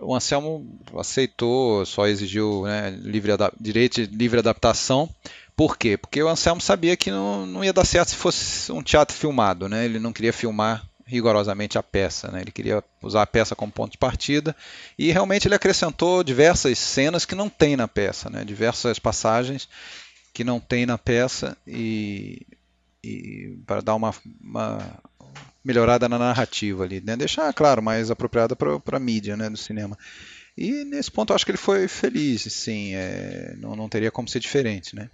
[0.00, 0.66] O Anselmo
[0.98, 5.08] aceitou, só exigiu né, livre direito de livre adaptação.
[5.56, 5.96] Por quê?
[5.96, 9.68] Porque o Anselmo sabia que não, não ia dar certo se fosse um teatro filmado,
[9.68, 9.84] né?
[9.84, 12.30] Ele não queria filmar rigorosamente a peça.
[12.30, 12.40] Né?
[12.40, 14.56] Ele queria usar a peça como ponto de partida
[14.98, 18.44] e realmente ele acrescentou diversas cenas que não tem na peça, né?
[18.44, 19.68] diversas passagens
[20.32, 22.46] que não tem na peça e,
[23.04, 25.00] e para dar uma, uma,
[25.62, 27.16] melhorada na narrativa ali, né?
[27.16, 29.50] deixar claro mais apropriada para a mídia né?
[29.50, 29.96] do cinema.
[30.56, 34.28] E nesse ponto eu acho que ele foi feliz, sim, é, não, não teria como
[34.28, 35.08] ser diferente, né?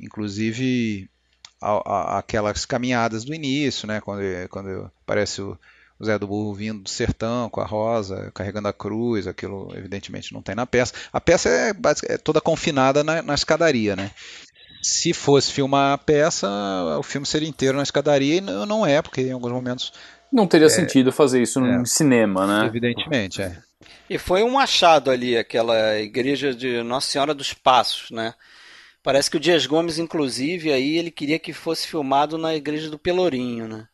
[0.00, 1.10] Inclusive
[1.60, 4.00] a, a, aquelas caminhadas do início, né?
[4.00, 5.58] Quando, quando aparece o,
[5.98, 10.32] o Zé do Burro vindo do sertão com a rosa, carregando a cruz, aquilo evidentemente
[10.32, 10.92] não tem na peça.
[11.12, 11.72] A peça é,
[12.04, 14.10] é toda confinada na, na, escadaria, né?
[14.82, 16.48] Se fosse filmar a peça,
[16.98, 19.92] o filme seria inteiro na escadaria e não, não é, porque em alguns momentos.
[20.32, 22.66] Não teria é, sentido fazer isso no é, cinema, né?
[22.66, 23.58] Evidentemente, é.
[24.08, 28.34] E foi um achado ali, aquela igreja de Nossa Senhora dos Passos, né?
[29.06, 32.98] Parece que o Dias Gomes, inclusive, aí ele queria que fosse filmado na igreja do
[32.98, 33.88] Pelourinho, né?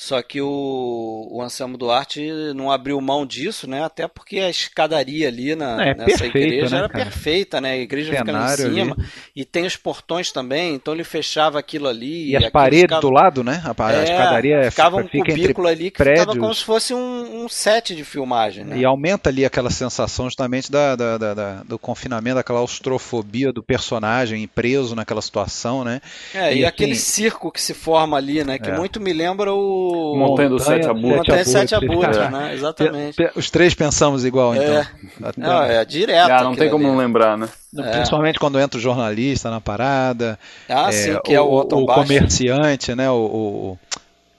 [0.00, 3.82] Só que o, o Anselmo Duarte não abriu mão disso, né?
[3.84, 7.04] Até porque a escadaria ali na, É, nessa perfeita, igreja né, era cara?
[7.04, 7.72] perfeita, né?
[7.72, 8.96] A igreja fica lá em cima
[9.34, 12.30] e tem os portões também, então ele fechava aquilo ali.
[12.30, 13.60] E as aquilo paredes ficava- do lado, né?
[13.64, 16.20] A, a É, escadaria ficava um cubículo ali que prédios.
[16.20, 18.78] ficava como se fosse um, um set de filmagem, né?
[18.78, 23.64] E aumenta ali aquela sensação justamente da, da- da- da- do confinamento, da claustrofobia do
[23.64, 26.00] personagem preso naquela situação, né?
[26.32, 28.58] É, e, E, aquele assim, circo que se forma ali, né?
[28.58, 28.76] Que É.
[28.76, 29.87] muito me lembra o.
[30.16, 31.16] Montanha do Sete Abutres.
[31.18, 32.30] Montanha dos Sete Abutres, é.
[32.30, 32.54] né?
[32.54, 33.30] Exatamente.
[33.34, 34.74] Os três pensamos igual, então.
[34.74, 34.88] É.
[35.22, 36.30] Até- Não, é direto.
[36.30, 36.92] Ah, não tem como ali.
[36.92, 37.48] não lembrar, né?
[37.76, 37.90] É.
[37.92, 40.38] Principalmente quando entra o jornalista na parada.
[40.68, 43.10] Ah, é, sim, que é o Otton o comerciante, né?
[43.10, 43.76] O,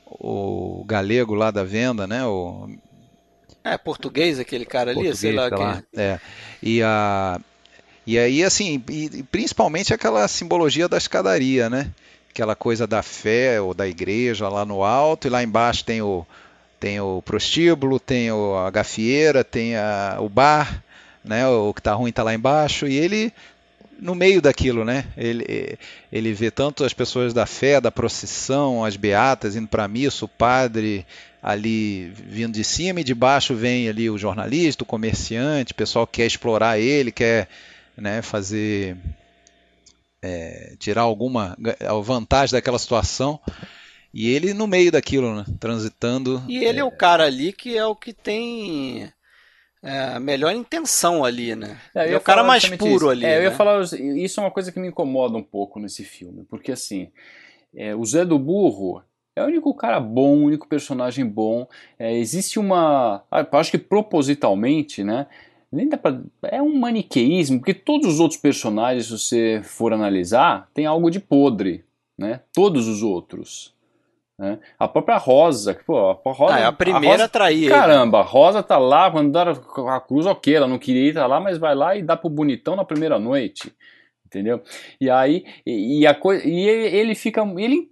[0.09, 2.25] o, o galego lá da venda, né?
[2.25, 2.69] O
[3.63, 5.83] É, português aquele cara ali, sei português, lá.
[5.93, 6.12] sei lá.
[6.13, 6.19] É.
[6.62, 7.39] E, a,
[8.05, 11.89] e aí, assim, e principalmente aquela simbologia da escadaria, né?
[12.39, 16.25] Aquela coisa da fé ou da igreja lá no alto, e lá embaixo tem o,
[16.80, 20.82] tem o prostíbulo, tem o, a gafieira, tem a, o bar,
[21.21, 21.45] né?
[21.49, 23.34] O que tá ruim tá lá embaixo, e ele
[23.99, 25.04] no meio daquilo, né?
[25.17, 25.78] Ele,
[26.10, 30.23] ele vê tanto as pessoas da fé, da procissão, as beatas indo para a missa,
[30.23, 31.06] o padre
[31.43, 36.08] ali vindo de cima e de baixo vem ali o jornalista, o comerciante, o pessoal
[36.08, 37.49] que quer explorar ele, quer
[37.97, 38.95] né, fazer
[40.21, 41.58] é, tirar alguma
[42.03, 43.39] vantagem daquela situação.
[44.13, 46.43] E ele no meio daquilo, né, transitando.
[46.47, 49.12] E ele é o cara ali que é o que tem
[49.84, 51.77] é, a melhor intenção ali, né?
[51.95, 53.10] É, é o cara mais puro isso.
[53.10, 53.25] ali.
[53.25, 53.55] É, eu ia né?
[53.55, 57.12] falar, isso é uma coisa que me incomoda um pouco nesse filme, porque assim,
[57.75, 59.03] é, o Zé do Burro
[59.36, 61.67] é o único cara bom, o único personagem bom.
[61.97, 65.27] É, existe uma, ah, acho que propositalmente, né?
[65.71, 70.67] Nem dá pra, é um maniqueísmo, porque todos os outros personagens, se você for analisar,
[70.73, 71.84] tem algo de podre,
[72.17, 72.41] né?
[72.53, 73.73] Todos os outros.
[74.38, 74.58] Né?
[74.79, 77.69] A própria Rosa, que, pô, a Rosa, Ah, é a primeira Rosa- a trair.
[77.69, 81.27] Caramba, a Rosa tá lá, quando dá a cruz, ok, ela não queria ir tá
[81.27, 83.71] lá, mas vai lá e dá pro bonitão na primeira noite.
[84.25, 84.62] Entendeu?
[85.01, 86.47] E aí, e, e a coisa.
[86.47, 87.41] E ele, ele fica.
[87.58, 87.91] Ele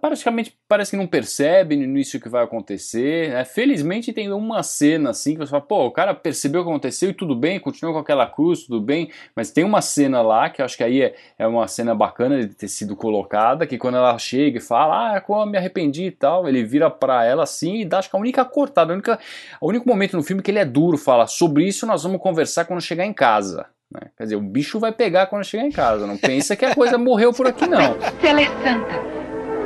[0.00, 3.30] praticamente parece que não percebe no início o que vai acontecer.
[3.30, 3.44] né?
[3.44, 7.10] Felizmente tem uma cena assim que você fala, pô, o cara percebeu o que aconteceu
[7.10, 9.10] e tudo bem, continua com aquela cruz, tudo bem.
[9.34, 12.40] Mas tem uma cena lá que eu acho que aí é, é uma cena bacana
[12.46, 16.04] de ter sido colocada, que quando ela chega e fala, ah, como eu me arrependi
[16.06, 18.94] e tal, ele vira pra ela assim e dá acho que a única cortada, a
[18.94, 19.18] única,
[19.60, 22.64] o único momento no filme que ele é duro, fala, sobre isso nós vamos conversar
[22.64, 23.66] quando chegar em casa.
[23.92, 24.08] né?
[24.16, 26.06] Quer dizer, o bicho vai pegar quando chegar em casa.
[26.06, 27.96] Não pensa que a coisa morreu por aqui, não.
[28.20, 29.19] Se ela é santa,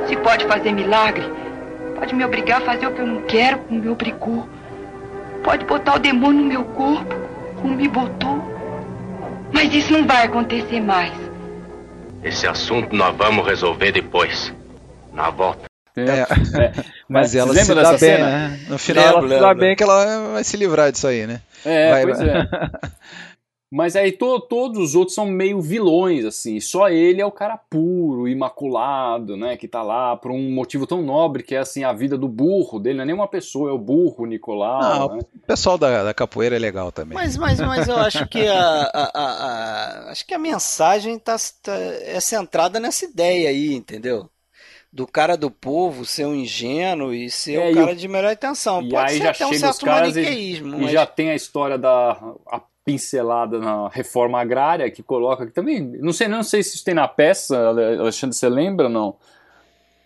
[0.07, 1.23] se pode fazer milagre,
[1.95, 4.47] pode me obrigar a fazer o que eu não quero, como me obrigou.
[5.43, 7.13] Pode botar o demônio no meu corpo,
[7.61, 8.43] como me botou.
[9.53, 11.13] Mas isso não vai acontecer mais.
[12.23, 14.51] Esse assunto nós vamos resolver depois.
[15.13, 15.65] Na volta.
[15.91, 16.15] Entendeu?
[16.15, 16.27] É,
[17.07, 17.39] mas Né?
[17.39, 18.25] ela se dá bem, cena?
[18.25, 18.59] né?
[18.67, 21.39] No final Lembro, ela se dá bem que ela vai se livrar disso aí, né?
[21.63, 22.47] É, Vai- pois é.
[23.75, 26.61] Mas aí to- todos os outros são meio vilões, assim.
[26.61, 29.57] Só ele é o cara puro, imaculado, né?
[29.57, 32.79] Que tá lá por um motivo tão nobre que é assim a vida do burro
[32.79, 32.95] dele.
[32.95, 35.09] Não é nem uma pessoa, é o burro, o Nicolau.
[35.09, 35.23] Não, né?
[35.35, 37.17] O pessoal da, da capoeira é legal também.
[37.17, 41.35] Mas, mas, mas eu acho que a, a, a- a- acho que a mensagem tá,
[41.61, 44.29] tá- é centrada nessa ideia aí, entendeu?
[44.89, 48.07] Do cara do povo ser um ingênuo e ser É, um e cara o- de
[48.07, 48.81] melhor intenção.
[48.81, 51.35] E Pode aí ser já até um certo e, maniqueísmo, e mas já tem a
[51.35, 52.11] história da
[52.47, 55.81] a pincelada na reforma agrária que coloca que também.
[55.81, 59.15] Não sei, não sei se isso tem na peça, Alexandre, você lembra ou não?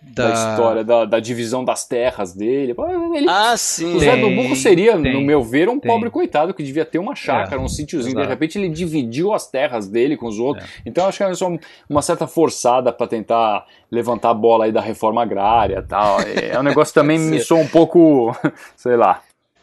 [0.01, 2.73] Da, história da, da divisão das terras dele.
[3.13, 3.97] Ele, Ah, sim.
[3.97, 5.91] O Zé Tem, do Burro seria, tem, no meu ver, um tem.
[5.91, 8.15] pobre coitado que devia ter uma chácara, É, um sítiozinho.
[8.15, 10.65] De repente ele dividiu as terras dele com os outros.
[10.85, 11.51] Então acho que é só
[11.89, 16.19] uma certa forçada para tentar levantar a bola aí da reforma agrária e tal.
[16.21, 18.33] É um negócio que também me soa um pouco,
[18.77, 19.21] sei lá.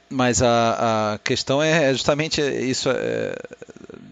[0.09, 3.35] Mas a, a questão é justamente isso é,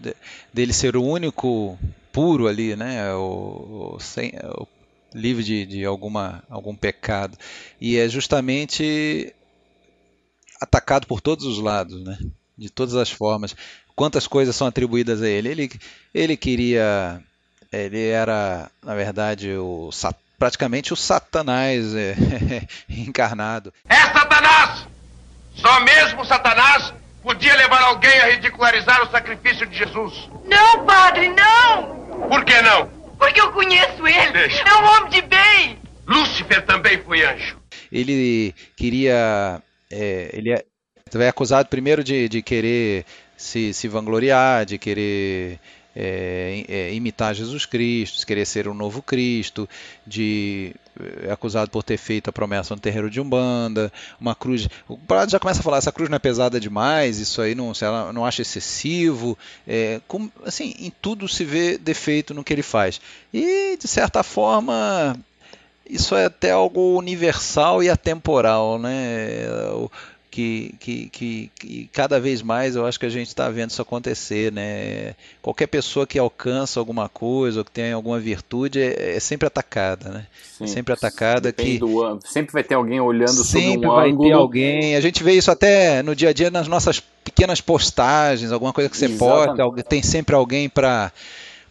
[0.01, 0.15] de-
[0.53, 1.79] dele ser o único
[2.11, 3.13] puro ali, né?
[3.13, 4.67] O, o- sem, o
[5.13, 7.37] livre de, de alguma, algum pecado.
[7.79, 9.33] E é justamente
[10.59, 12.17] atacado por todos os lados, né?
[12.57, 13.55] De todas as formas.
[13.95, 15.49] Quantas coisas são atribuídas a ele?
[15.49, 15.71] Ele,
[16.13, 17.21] ele queria.
[17.71, 19.89] Ele era, na verdade, o,
[20.39, 22.15] praticamente o Satanás é,
[22.89, 23.73] encarnado.
[23.89, 24.87] É Satanás!
[25.55, 30.29] Só mesmo Satanás podia levar alguém a ridicularizar o sacrifício de Jesus.
[30.45, 32.27] Não, padre, não!
[32.29, 32.87] Por que não?
[33.17, 34.31] Porque eu conheço ele.
[34.31, 34.63] Deixa.
[34.63, 35.79] É um homem de bem.
[36.07, 37.57] Lúcifer também foi anjo.
[37.91, 39.61] ele queria.
[39.91, 40.63] é, ele é,
[41.15, 43.05] é acusado primeiro de, de querer
[43.37, 45.59] se, se vangloriar, de querer
[45.95, 49.67] é, é, imitar Jesus Cristo, querer ser um novo Cristo,
[50.05, 50.75] de
[51.25, 54.67] é acusado por ter feito a promessa no terreiro de Umbanda, uma cruz.
[54.87, 57.73] O Prado já começa a falar: essa cruz não é pesada demais, isso aí não,
[57.81, 59.37] ela não acha excessivo.
[59.67, 63.01] É, com, assim, em tudo se vê defeito no que ele faz.
[63.33, 65.17] E, de certa forma,
[65.89, 69.45] isso é até algo universal e atemporal, né?
[70.35, 73.81] Que, que, que, que, cada vez mais eu acho que a gente está vendo isso
[73.81, 75.15] acontecer, né?
[75.41, 80.09] Qualquer pessoa que alcança alguma coisa ou que tem alguma virtude é, é sempre atacada,
[80.09, 80.27] né?
[80.57, 84.09] Sim, é sempre atacada que do, sempre vai ter alguém olhando sempre sobre um vai
[84.09, 84.27] ângulo.
[84.27, 84.95] ter alguém.
[84.97, 88.89] A gente vê isso até no dia a dia nas nossas pequenas postagens, alguma coisa
[88.89, 89.57] que você Exatamente.
[89.57, 91.13] posta, tem sempre alguém para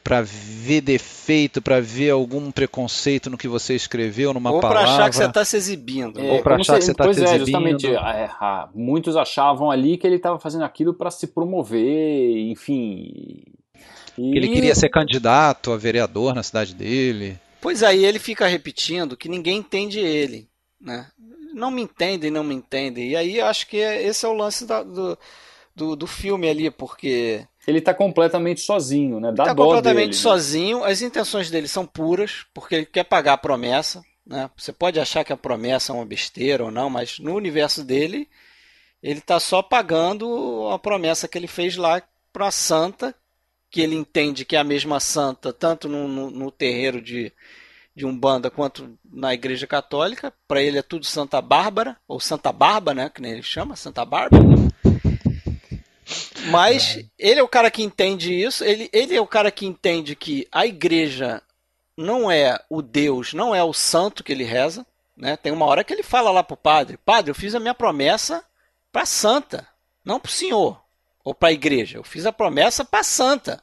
[0.04, 4.80] para ver defeito, para ver algum preconceito no que você escreveu numa Ou palavra.
[4.80, 6.20] Ou para achar que você está se exibindo.
[6.20, 7.46] É, Ou para achar que você está se é, exibindo.
[7.46, 8.30] Justamente, é,
[8.74, 13.42] muitos achavam ali que ele estava fazendo aquilo para se promover, enfim.
[14.18, 14.36] E...
[14.36, 17.40] Ele queria ser candidato a vereador na cidade dele.
[17.58, 20.46] Pois aí ele fica repetindo que ninguém entende ele,
[20.78, 21.06] né?
[21.54, 23.08] Não me entendem, não me entendem.
[23.08, 25.18] E aí acho que esse é o lance da, do,
[25.74, 29.32] do, do filme ali, porque ele está completamente sozinho, né?
[29.32, 30.22] Dá tá completamente dele, né?
[30.22, 30.80] sozinho.
[30.80, 30.90] Né?
[30.90, 34.02] As intenções dele são puras, porque ele quer pagar a promessa.
[34.26, 34.50] Né?
[34.56, 38.28] Você pode achar que a promessa é uma besteira ou não, mas no universo dele,
[39.02, 42.02] ele está só pagando a promessa que ele fez lá
[42.32, 43.14] para a santa,
[43.70, 47.32] que ele entende que é a mesma santa, tanto no, no, no terreiro de,
[47.94, 50.32] de Umbanda quanto na Igreja Católica.
[50.46, 53.08] Para ele é tudo Santa Bárbara, ou Santa Barba, né?
[53.08, 54.63] que nem ele chama, Santa Bárbara.
[56.46, 60.14] Mas ele é o cara que entende isso, ele, ele é o cara que entende
[60.14, 61.42] que a igreja
[61.96, 64.86] não é o Deus, não é o santo que ele reza.
[65.16, 65.36] Né?
[65.36, 68.44] Tem uma hora que ele fala lá pro padre: Padre, eu fiz a minha promessa
[68.92, 69.66] para santa,
[70.04, 70.80] não para o senhor
[71.24, 71.98] ou para a igreja.
[71.98, 73.62] Eu fiz a promessa para santa.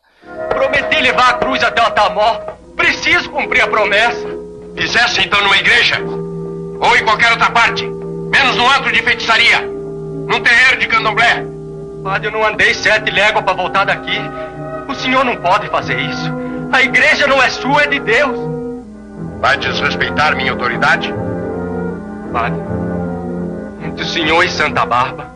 [0.50, 2.40] Prometi levar a cruz até o Atamó.
[2.76, 4.28] Preciso cumprir a promessa.
[4.76, 10.42] Fizesse então numa igreja ou em qualquer outra parte, menos no antro de feitiçaria, num
[10.42, 11.51] terreiro de candomblé.
[12.04, 14.18] Padre, eu não andei sete léguas para voltar daqui.
[14.88, 16.32] O senhor não pode fazer isso.
[16.72, 18.38] A igreja não é sua, é de Deus.
[19.40, 21.14] Vai desrespeitar minha autoridade?
[22.32, 22.60] Padre,
[23.86, 25.32] entre o senhor e Santa Barba,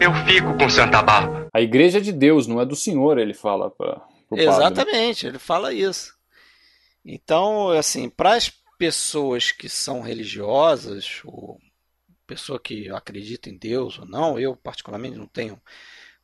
[0.00, 1.48] eu fico com Santa Barba.
[1.52, 4.00] A igreja é de Deus, não é do senhor, ele fala para
[4.32, 6.12] Exatamente, ele fala isso.
[7.04, 11.58] Então, assim, para as pessoas que são religiosas, ou
[12.28, 15.60] pessoa que acredita em Deus ou não, eu particularmente não tenho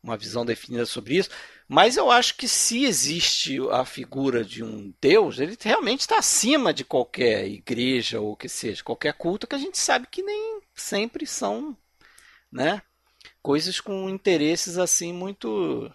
[0.02, 1.30] uma visão definida sobre isso,
[1.66, 6.74] mas eu acho que se existe a figura de um Deus, ele realmente está acima
[6.74, 11.26] de qualquer igreja ou que seja, qualquer culto que a gente sabe que nem sempre
[11.26, 11.74] são,
[12.52, 12.82] né,
[13.42, 15.90] coisas com interesses assim muito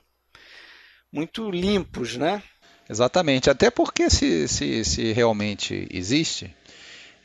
[1.11, 2.41] muito limpos, né?
[2.89, 6.55] Exatamente, até porque se, se, se realmente existe,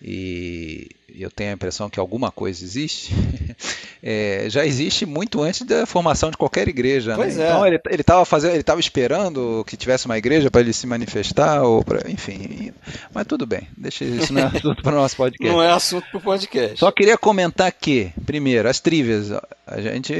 [0.00, 0.88] e
[1.18, 3.14] eu tenho a impressão que alguma coisa existe,
[4.02, 7.16] é, já existe muito antes da formação de qualquer igreja.
[7.16, 7.28] Né?
[7.28, 7.32] É.
[7.32, 11.62] Então ele estava fazendo, ele estava esperando que tivesse uma igreja para ele se manifestar
[11.62, 12.72] ou para, enfim.
[13.12, 15.54] Mas tudo bem, deixa isso não é assunto para o nosso podcast.
[15.54, 16.78] Não é assunto para o podcast.
[16.78, 19.30] Só queria comentar que, primeiro, as trivias.
[19.66, 20.14] A gente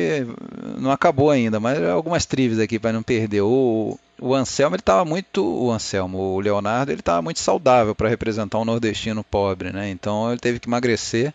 [0.78, 3.42] não acabou ainda, mas algumas trivias aqui para não perder.
[3.42, 8.08] O, o Anselmo ele estava muito o Anselmo, o Leonardo ele estava muito saudável para
[8.08, 9.90] representar um nordestino pobre, né?
[9.90, 11.32] Então ele teve que emagrecer.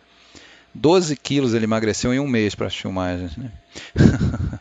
[0.73, 3.51] 12 quilos ele emagreceu em um mês para as filmagens, né?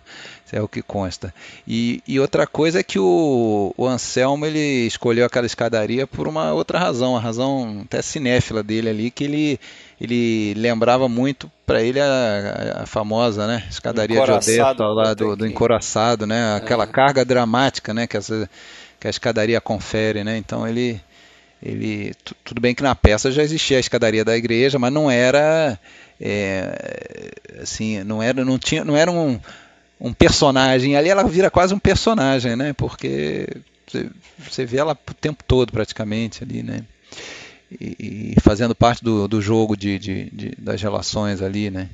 [0.50, 1.34] É o que consta.
[1.66, 6.52] E, e outra coisa é que o, o, Anselmo ele escolheu aquela escadaria por uma
[6.54, 9.60] outra razão, a razão até cinéfila dele ali, que ele,
[10.00, 15.46] ele lembrava muito para ele a, a, famosa né, escadaria de Odessa lá do, do
[15.46, 16.54] encoraçado, né?
[16.56, 16.86] Aquela é.
[16.86, 18.48] carga dramática né, que, essa,
[19.00, 20.36] que a escadaria confere, né?
[20.36, 21.00] Então ele
[21.60, 25.76] ele tudo bem que na peça já existia a escadaria da igreja, mas não era
[26.20, 29.40] é, assim, não era não tinha não era um
[30.00, 30.96] um personagem.
[30.96, 32.72] Ali ela vira quase um personagem, né?
[32.72, 33.48] Porque
[34.38, 36.82] você, vê ela o tempo todo praticamente ali, né?
[37.70, 41.90] E, fazendo parte do, do jogo de, de, de, das relações ali, né?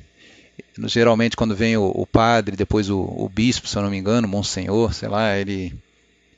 [0.85, 4.27] Geralmente quando vem o, o padre, depois o, o, bispo, se eu não me engano,
[4.27, 5.73] monsenhor, sei lá, ele,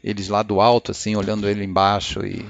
[0.03, 2.43] eles lá do alto, assim, olhando ele embaixo e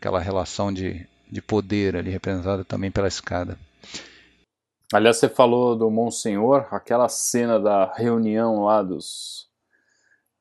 [0.00, 3.58] aquela relação de, de poder ali representada também pela escada.
[4.92, 9.45] Aliás, você falou do Monsenhor, aquela cena da reunião lá dos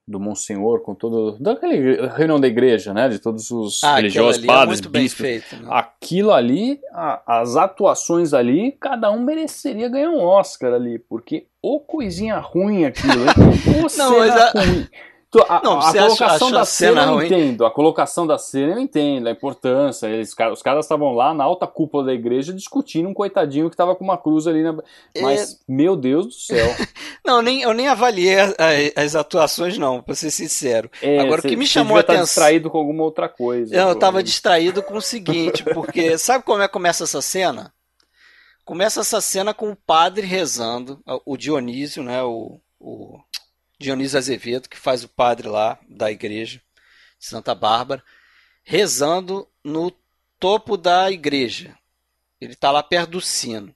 [0.07, 4.47] do Monsenhor com todo daquele reunião da igreja, né, de todos os ah, religiosos, é
[4.47, 5.25] padres, é bispos.
[5.25, 5.67] Feito, né?
[5.71, 11.79] Aquilo ali, a, as atuações ali, cada um mereceria ganhar um Oscar ali, porque o
[11.79, 13.87] coisinha ruim aquilo, hein?
[13.97, 14.51] Não, mas a...
[14.51, 14.87] ruim.
[15.43, 17.65] A, não, a colocação da cena, cena eu entendo.
[17.65, 20.07] A colocação da cena eu entendo, a importância.
[20.07, 23.95] Eles, os caras estavam lá na alta cúpula da igreja discutindo um coitadinho que tava
[23.95, 24.63] com uma cruz ali.
[24.63, 24.75] Na...
[25.21, 25.55] Mas, é...
[25.67, 26.67] meu Deus do céu.
[27.25, 28.55] não, nem, eu nem avaliei as,
[28.95, 30.89] as atuações, não, pra ser sincero.
[31.01, 32.23] É, Agora, cê, o que me chamou a atenção.
[32.23, 33.75] distraído com alguma outra coisa.
[33.75, 37.73] Não, eu tava distraído com o seguinte, porque sabe como é que começa essa cena?
[38.63, 42.23] Começa essa cena com o padre rezando, o Dionísio, né?
[42.23, 43.19] O, o
[43.85, 46.59] Dionísio Azevedo, que faz o padre lá da igreja
[47.19, 48.03] de Santa Bárbara,
[48.63, 49.91] rezando no
[50.39, 51.77] topo da igreja.
[52.41, 53.73] Ele está lá perto do sino.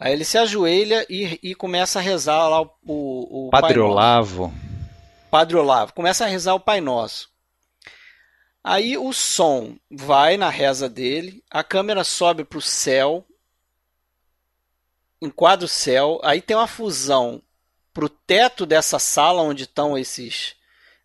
[0.00, 4.52] Aí ele se ajoelha e, e começa a rezar lá o, o, o Padre Olavo.
[5.30, 5.92] Padre Olavo.
[5.92, 7.28] Começa a rezar o Pai Nosso.
[8.62, 13.26] Aí o som vai na reza dele, a câmera sobe para o céu,
[15.20, 17.42] enquadra o céu, aí tem uma fusão
[17.94, 20.56] pro teto dessa sala onde estão esses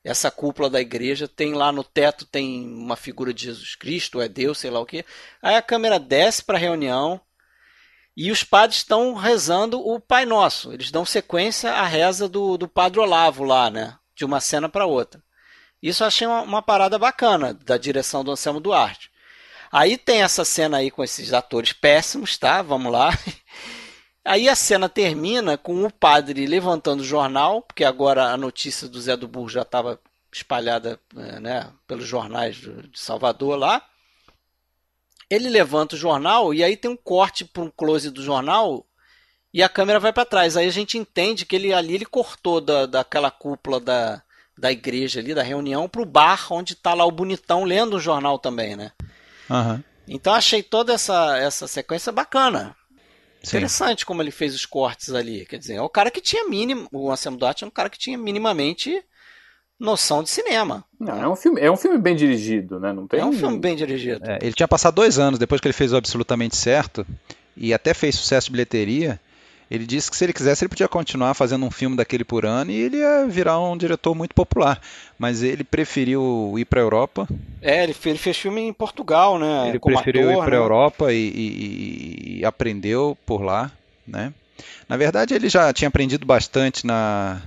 [0.04, 4.28] essa cúpula da igreja, tem lá no teto tem uma figura de Jesus Cristo, é
[4.28, 5.06] Deus, sei lá o que.
[5.42, 7.22] Aí a câmera desce para a reunião
[8.16, 10.74] e os padres estão rezando o Pai Nosso.
[10.74, 13.98] Eles dão sequência à reza do, do Padre Olavo lá, né?
[14.16, 15.22] De uma cena para outra.
[15.82, 19.10] Isso eu achei uma, uma, parada bacana da direção do Anselmo Duarte.
[19.72, 22.62] Aí tem essa cena aí com esses atores péssimos, tá?
[22.62, 23.12] Vamos lá.
[24.30, 29.02] Aí a cena termina com o padre levantando o jornal, porque agora a notícia do
[29.02, 30.00] Zé do Burro já estava
[30.32, 33.84] espalhada é, né, pelos jornais de Salvador lá.
[35.32, 38.86] Ele levanta o jornal e aí tem um corte para um close do jornal
[39.52, 40.56] e a câmera vai para trás.
[40.56, 44.22] Aí a gente entende que ele ali ele cortou da, daquela cúpula da,
[44.56, 48.00] da igreja ali, da reunião, para o bar onde está lá o bonitão lendo o
[48.00, 48.92] jornal também, né?
[49.50, 49.84] Uhum.
[50.08, 52.78] Então achei toda essa, essa sequência bacana.
[53.44, 55.46] Interessante como ele fez os cortes ali.
[55.46, 56.88] Quer dizer, é o cara que tinha mínimo.
[56.92, 59.04] O Anselmo Duarte é um cara que tinha minimamente
[59.80, 60.84] noção de cinema.
[61.00, 62.92] Não, é um filme, é um filme bem dirigido, né?
[62.92, 64.30] Não tem é um filme bem dirigido.
[64.30, 67.08] É, ele tinha passado dois anos depois que ele fez o Absolutamente Certo
[67.56, 69.20] e até fez sucesso de bilheteria.
[69.70, 72.72] Ele disse que se ele quisesse ele podia continuar fazendo um filme daquele por ano
[72.72, 74.82] e ele ia virar um diretor muito popular.
[75.18, 77.28] Mas ele preferiu ir para a Europa.
[77.62, 79.70] É, ele fez, ele fez, filme em Portugal, né?
[79.70, 80.66] Ele preferiu ator, ir para a né?
[80.66, 83.72] Europa e, e, e, aprendeu por lá,
[84.08, 84.34] né?
[84.88, 87.40] Na verdade, ele já tinha aprendido bastante na,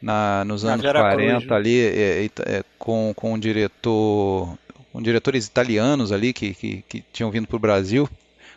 [0.00, 4.56] na nos anos na 40 Cruz, ali é, é, com, com um diretor,
[4.90, 8.08] com diretores italianos ali que, que, que tinham vindo para o Brasil.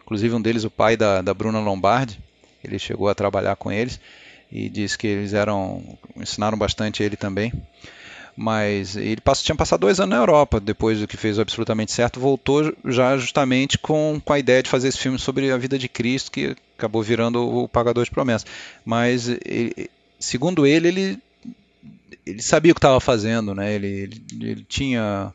[0.02, 2.18] Inclusive um deles, o pai da, da Bruna Lombardi
[2.64, 4.00] ele chegou a trabalhar com eles
[4.52, 5.84] e disse que eles eram
[6.18, 7.52] ensinaram bastante ele também.
[8.36, 12.20] Mas ele passou, tinha passado dois anos na Europa, depois do que fez absolutamente certo,
[12.20, 15.90] voltou já justamente com, com a ideia de fazer esse filme sobre a vida de
[15.90, 18.50] Cristo, que acabou virando o Pagador de Promessas.
[18.86, 21.20] Mas, ele, segundo ele, ele,
[22.26, 23.74] ele sabia o que estava fazendo, né?
[23.76, 25.34] ele, ele, ele tinha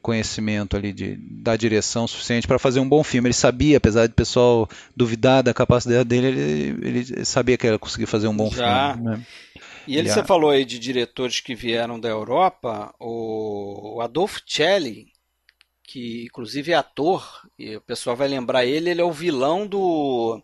[0.00, 3.28] conhecimento ali de, da direção suficiente para fazer um bom filme.
[3.28, 7.78] Ele sabia, apesar de o pessoal duvidar da capacidade dele, ele, ele sabia que ele
[7.78, 8.94] conseguir fazer um bom Já.
[8.94, 9.10] filme.
[9.10, 9.26] Né?
[9.86, 15.08] E ele, você falou aí de diretores que vieram da Europa, o Adolfo Celli,
[15.86, 17.26] que inclusive é ator,
[17.58, 20.42] e o pessoal vai lembrar ele, ele é o vilão do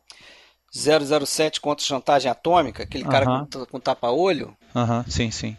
[0.73, 3.11] 007 contra chantagem atômica, aquele uh -huh.
[3.11, 4.55] cara com, com tapa-olho.
[4.77, 5.11] Aham, uh -huh.
[5.11, 5.57] sim, sim.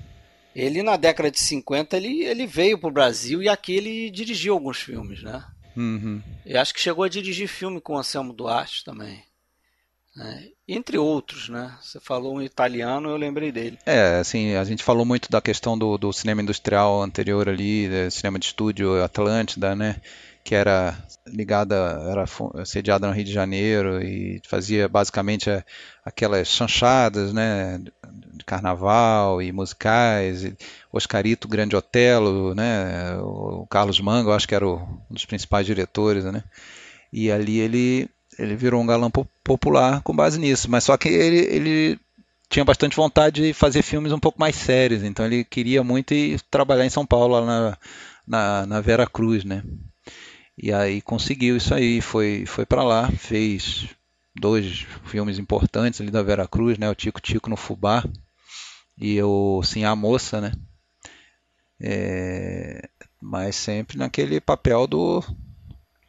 [0.56, 4.54] Ele, na década de 50, ele, ele veio para o Brasil e aqui ele dirigiu
[4.54, 5.44] alguns filmes, né?
[5.76, 6.22] Uhum.
[6.46, 9.24] Eu acho que chegou a dirigir filme com Anselmo Duarte também.
[10.16, 10.50] Né?
[10.68, 11.74] Entre outros, né?
[11.82, 13.80] Você falou um italiano, eu lembrei dele.
[13.86, 18.38] É, assim, a gente falou muito da questão do, do cinema industrial anterior ali, cinema
[18.38, 20.02] de estúdio Atlântida, né?
[20.44, 20.98] que era
[21.28, 21.76] ligada,
[22.10, 22.26] era
[22.66, 25.50] sediada no Rio de Janeiro e fazia basicamente
[26.04, 27.80] aquelas chanchadas, né,
[28.34, 30.56] de carnaval e musicais, e
[30.92, 36.24] Oscarito, Grande Otelo, né, o Carlos Manga, acho que era o, um dos principais diretores,
[36.26, 36.44] né,
[37.12, 38.10] e ali ele
[38.40, 39.12] ele virou um galã
[39.44, 42.00] popular com base nisso, mas só que ele, ele
[42.50, 46.42] tinha bastante vontade de fazer filmes um pouco mais sérios, então ele queria muito ir
[46.50, 47.78] trabalhar em São Paulo, lá na,
[48.26, 49.64] na, na Vera Cruz, né?
[50.58, 53.88] E aí conseguiu isso aí, foi, foi para lá, fez
[54.36, 56.90] dois filmes importantes ali da Vera Cruz, né?
[56.90, 58.04] O Tico Tico no Fubá
[58.98, 60.52] e o Sim a Moça, né?
[61.80, 65.24] É, mas sempre naquele papel do,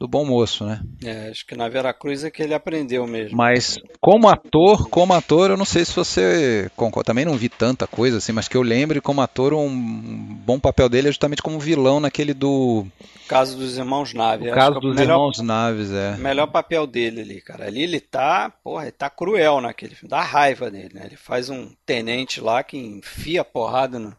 [0.02, 0.80] do bom moço, né?
[1.04, 3.36] É, acho que na Veracruz é que ele aprendeu mesmo.
[3.36, 7.86] Mas como ator, como ator, eu não sei se você concorda, também não vi tanta
[7.86, 9.70] coisa assim, mas que eu lembre como ator um
[10.44, 12.84] bom papel dele é justamente como vilão naquele do
[13.28, 14.50] caso dos irmãos Naves.
[14.50, 16.16] O caso dos melhor, irmãos Naves, é.
[16.16, 17.66] Melhor papel dele ali, cara.
[17.66, 21.02] Ali ele tá, porra, ele tá cruel naquele filme, dá raiva dele, né?
[21.04, 24.16] Ele faz um tenente lá que enfia porrada no,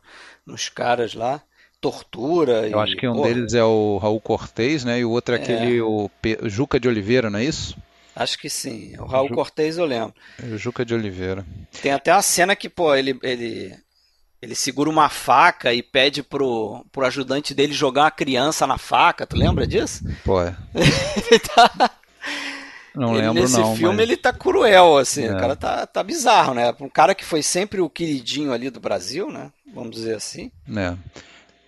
[0.48, 1.44] nos caras lá
[1.84, 2.70] tortura.
[2.70, 3.28] Eu e, acho que um porra.
[3.28, 5.00] deles é o Raul Cortez, né?
[5.00, 5.42] E o outro é, é.
[5.42, 6.10] aquele o
[6.44, 7.76] Juca de Oliveira, não é isso?
[8.16, 8.94] Acho que sim.
[8.98, 9.34] O Raul Ju...
[9.34, 10.14] Cortez eu lembro.
[10.42, 11.46] É o Juca de Oliveira.
[11.82, 13.76] Tem até uma cena que, pô, ele, ele,
[14.42, 19.28] ele segura uma faca e pede pro, pro ajudante dele jogar uma criança na faca.
[19.28, 20.06] Tu lembra disso?
[20.24, 20.56] Pô, é.
[20.74, 21.92] ele tá...
[22.96, 23.70] Não ele, lembro nesse não.
[23.70, 24.04] Nesse filme mas...
[24.04, 25.26] ele tá cruel, assim.
[25.26, 25.34] É.
[25.34, 26.74] O cara tá, tá bizarro, né?
[26.80, 29.52] Um cara que foi sempre o queridinho ali do Brasil, né?
[29.74, 30.52] Vamos dizer assim.
[30.78, 30.96] É.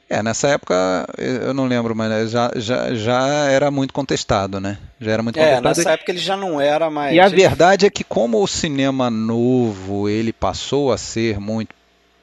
[0.07, 4.77] É, nessa época eu não lembro, mas já, já, já era muito contestado, né?
[5.01, 5.65] Já era muito contestado.
[5.65, 7.15] É, nessa época ele já não era mais.
[7.15, 11.73] E a verdade é que como o cinema novo ele passou a ser muito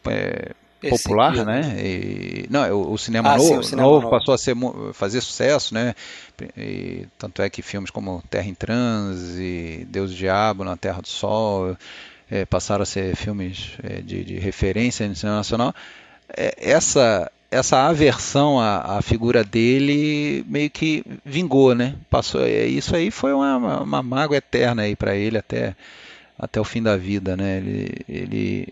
[0.07, 0.53] é,
[0.89, 1.77] popular, né?
[1.79, 4.55] E, não, o, o cinema, ah, novo, sim, o cinema novo, novo, passou a ser,
[4.93, 5.95] fazer sucesso, né?
[6.57, 11.09] E, tanto é que filmes como Terra em Transe, Deus e Diabo na Terra do
[11.09, 11.77] Sol
[12.31, 15.75] é, passaram a ser filmes é, de, de referência no cinema nacional.
[16.37, 21.95] É, essa essa aversão à, à, figura dele meio que vingou, né?
[22.09, 25.77] Passou, isso aí foi uma, uma, mágoa eterna aí para ele até,
[26.39, 27.59] até o fim da vida, né?
[27.59, 28.69] Ele, ele,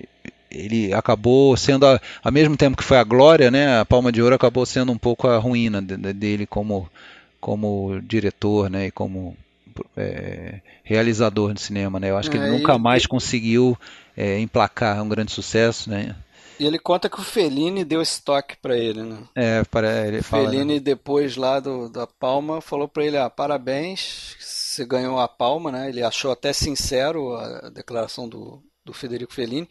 [0.50, 3.78] ele acabou sendo, a, ao mesmo tempo que foi a glória, né?
[3.80, 6.90] A Palma de Ouro acabou sendo um pouco a ruína de, de, dele como,
[7.38, 8.86] como diretor, né?
[8.86, 9.36] E como
[9.94, 12.08] é, realizador de cinema, né?
[12.08, 13.78] Eu acho que ele é, nunca mais conseguiu
[14.16, 16.16] é, emplacar um grande sucesso, né?
[16.60, 19.22] E ele conta que o Fellini deu esse toque para ele, né?
[19.34, 20.44] É, para ele fala.
[20.44, 20.80] Fellini né?
[20.80, 25.88] depois lá do, da Palma falou para ele: ah, parabéns, você ganhou a Palma, né?
[25.88, 29.70] Ele achou até sincero a declaração do, do Federico Fellini.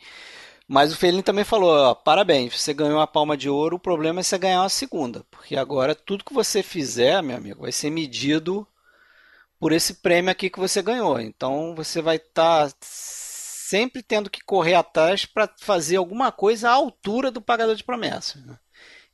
[0.68, 3.76] Mas o Fellini também falou: ó, parabéns, você ganhou a Palma de Ouro.
[3.76, 7.62] O problema é você ganhar uma segunda, porque agora tudo que você fizer, meu amigo,
[7.62, 8.68] vai ser medido
[9.60, 11.20] por esse prêmio aqui que você ganhou.
[11.20, 12.76] Então você vai estar tá
[13.70, 18.44] sempre tendo que correr atrás para fazer alguma coisa à altura do pagador de promessas.
[18.44, 18.56] Né?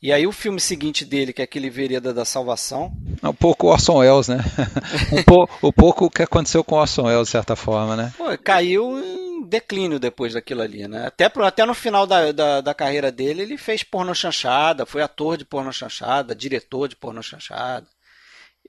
[0.02, 2.96] E aí o filme seguinte dele, que é aquele Vereda da Salvação.
[3.22, 4.38] É um pouco Orson Welles, né?
[5.12, 8.14] um, po, um pouco o que aconteceu com Orson Welles, de certa forma, né?
[8.18, 11.08] Pô, caiu em declínio depois daquilo ali, né?
[11.08, 15.36] Até, até no final da, da, da carreira dele, ele fez porno chanchada, foi ator
[15.38, 17.88] de porno chanchada, diretor de porno chanchada.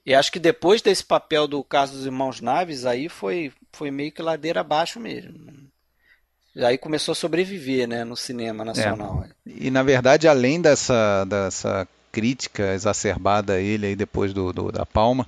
[0.05, 4.11] E acho que depois desse papel do caso dos Irmãos Naves, aí foi, foi meio
[4.11, 5.67] que ladeira abaixo mesmo.
[6.63, 9.25] Aí começou a sobreviver né, no cinema nacional.
[9.25, 9.51] É.
[9.59, 14.85] E na verdade, além dessa, dessa crítica exacerbada a ele aí depois do, do, da
[14.85, 15.27] Palma,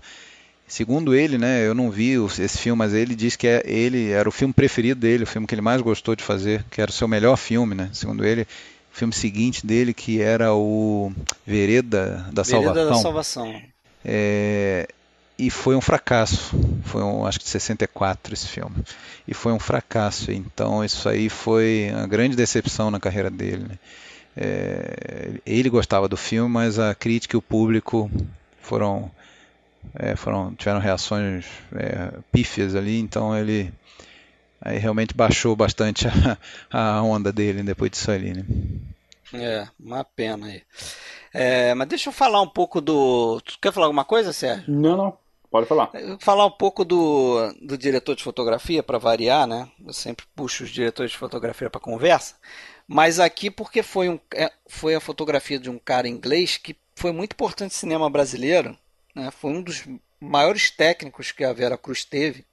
[0.67, 4.27] segundo ele, né, eu não vi esse filme, mas ele diz que é, ele era
[4.27, 6.93] o filme preferido dele, o filme que ele mais gostou de fazer, que era o
[6.93, 7.89] seu melhor filme, né?
[7.93, 11.11] Segundo ele, o filme seguinte dele que era o
[11.45, 12.73] Vereda da Salvação.
[12.73, 13.61] Vereda da Salvação.
[14.03, 14.87] É,
[15.39, 16.51] e foi um fracasso.
[16.83, 18.75] Foi um, acho que de 64 esse filme.
[19.25, 20.33] E foi um fracasso.
[20.33, 23.63] Então isso aí foi uma grande decepção na carreira dele.
[23.63, 23.79] Né?
[24.35, 28.11] É, ele gostava do filme, mas a crítica e o público
[28.61, 29.09] foram,
[29.95, 32.99] é, foram tiveram reações é, pífias ali.
[32.99, 33.71] Então ele
[34.61, 36.05] aí realmente baixou bastante
[36.69, 38.33] a, a onda dele depois disso ali.
[38.33, 38.45] Né?
[39.33, 40.63] É, uma pena aí.
[41.33, 43.39] É, mas deixa eu falar um pouco do.
[43.39, 44.65] Tu quer falar alguma coisa, Sérgio?
[44.67, 45.28] Não, não.
[45.49, 45.91] Pode falar.
[46.19, 49.67] Falar um pouco do, do diretor de fotografia, para variar, né?
[49.83, 52.35] Eu sempre puxo os diretores de fotografia para conversa.
[52.87, 57.11] Mas aqui porque foi, um, é, foi a fotografia de um cara inglês que foi
[57.11, 58.77] muito importante no cinema brasileiro.
[59.15, 59.31] Né?
[59.31, 59.85] Foi um dos
[60.19, 62.45] maiores técnicos que a Vera Cruz teve.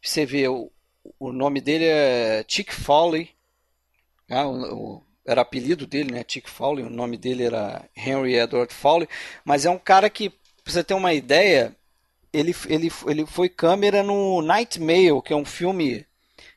[0.00, 0.70] Você vê, o,
[1.18, 3.30] o nome dele é Chick Foley.
[4.28, 4.42] Né?
[4.44, 6.24] O, o, era apelido dele, né?
[6.26, 6.84] Chick Foley.
[6.84, 9.08] O nome dele era Henry Edward Foley.
[9.44, 11.74] Mas é um cara que, pra você ter uma ideia,
[12.34, 16.04] ele, ele, ele foi câmera no Night Mail, que é um filme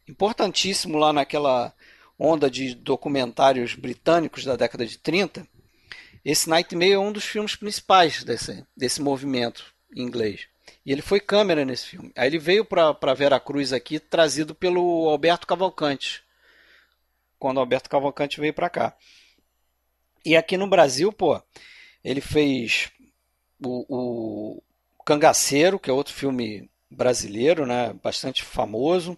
[0.08, 1.74] importantíssimo lá naquela
[2.18, 5.48] onda de documentários britânicos da década de 30.
[6.26, 10.48] Esse Night Mail é um dos filmes principais desse, desse movimento em inglês.
[10.84, 12.12] E ele foi câmera nesse filme.
[12.16, 16.24] Aí ele veio para Vera Cruz aqui, trazido pelo Alberto Cavalcante.
[17.38, 18.98] Quando Alberto Cavalcante veio para cá.
[20.26, 21.42] E aqui no Brasil, pô,
[22.04, 22.90] ele fez
[23.64, 24.64] o, o
[25.08, 29.18] Cangaceiro, que é outro filme brasileiro, né, bastante famoso,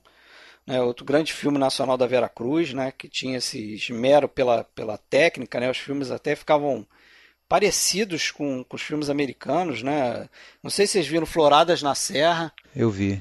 [0.66, 5.00] né, outro grande filme nacional da Vera Cruz, né, que tinha esse esmero pela, pela
[5.00, 6.86] técnica, né, os filmes até ficavam
[7.48, 10.30] parecidos com, com os filmes americanos, né?
[10.62, 12.54] Não sei se vocês viram Floradas na Serra.
[12.76, 13.20] Eu vi.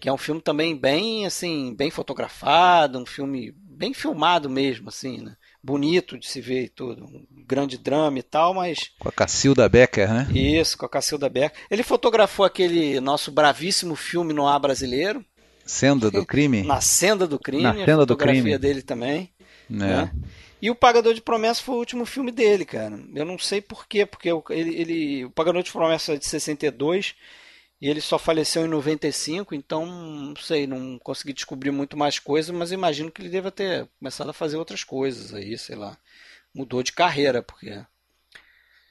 [0.00, 5.18] Que é um filme também bem, assim, bem fotografado, um filme bem filmado mesmo, assim,
[5.22, 5.36] né?
[5.62, 7.04] Bonito de se ver e tudo.
[7.04, 8.90] Um grande drama e tal, mas.
[8.98, 10.28] Com a Cacilda Becker, né?
[10.32, 11.58] Isso, com a Cacilda Becker.
[11.70, 15.24] Ele fotografou aquele nosso bravíssimo filme no ar brasileiro.
[15.66, 16.62] Senda do Crime?
[16.62, 17.62] Na Senda do Crime.
[17.62, 18.56] Na Senda do Crime.
[18.56, 19.30] dele também.
[19.70, 19.74] É.
[19.74, 20.12] Né?
[20.60, 22.98] E o Pagador de Promessas foi o último filme dele, cara.
[23.14, 27.14] Eu não sei porquê, porque ele, ele, o Pagador de Promessas é de 62
[27.80, 32.50] e ele só faleceu em 95, então não sei, não consegui descobrir muito mais coisas,
[32.54, 35.96] mas imagino que ele deva ter começado a fazer outras coisas aí, sei lá.
[36.52, 37.80] Mudou de carreira, porque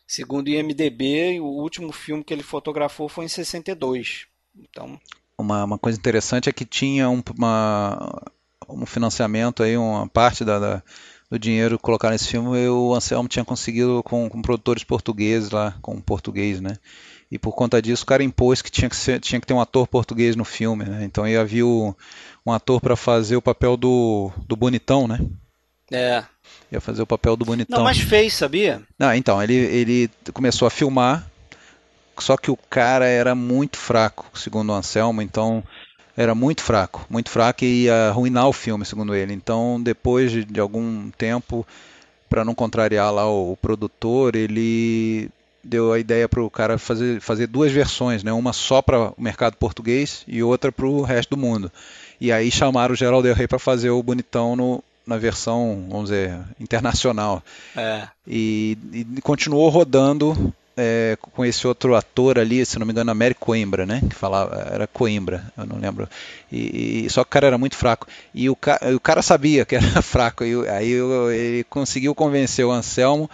[0.08, 4.28] segundo o IMDB, o último filme que ele fotografou foi em 62.
[4.56, 5.00] Então,
[5.38, 8.24] uma, uma coisa interessante é que tinha um, uma,
[8.70, 10.84] um financiamento aí, uma parte da, da
[11.30, 15.96] do dinheiro colocar nesse filme, o Anselmo tinha conseguido com, com produtores portugueses lá, com
[15.96, 16.78] um português, né?
[17.30, 19.60] E por conta disso o cara impôs que tinha que, ser, tinha que ter um
[19.60, 21.04] ator português no filme, né?
[21.04, 21.96] Então aí havia o,
[22.46, 25.20] um ator para fazer o papel do, do bonitão, né?
[25.92, 26.24] É.
[26.72, 27.78] Ia fazer o papel do bonitão.
[27.78, 28.82] Não, mas fez, sabia?
[29.00, 31.30] Ah, então, ele, ele começou a filmar,
[32.18, 35.64] só que o cara era muito fraco, segundo o Anselmo, então
[36.16, 39.34] era muito fraco, muito fraco e ia arruinar o filme, segundo ele.
[39.34, 41.66] Então, depois de, de algum tempo,
[42.28, 45.30] para não contrariar lá o, o, produtor, ele
[45.64, 48.32] deu a ideia para o cara fazer, fazer duas versões, né?
[48.32, 51.72] uma só para o mercado português e outra para o resto do mundo.
[52.20, 56.38] E aí chamaram o Geraldo Rey para fazer o bonitão no, na versão, vamos dizer,
[56.60, 57.44] internacional.
[57.76, 58.08] É.
[58.28, 63.48] E, e continuou rodando é, com esse outro ator ali, se não me engano, Américo
[63.48, 64.02] Coimbra, né?
[64.08, 66.08] Que falava, era Coimbra, eu não lembro.
[66.52, 68.08] E, e só que o cara era muito fraco.
[68.34, 70.44] E o, ca, o cara sabia que era fraco.
[70.44, 73.30] E aí ele conseguiu convencer o Anselmo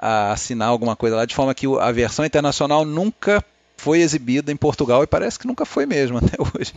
[0.00, 3.44] a assinar alguma coisa lá, de forma que a versão internacional nunca
[3.76, 6.72] foi exibida em Portugal e parece que nunca foi mesmo até hoje.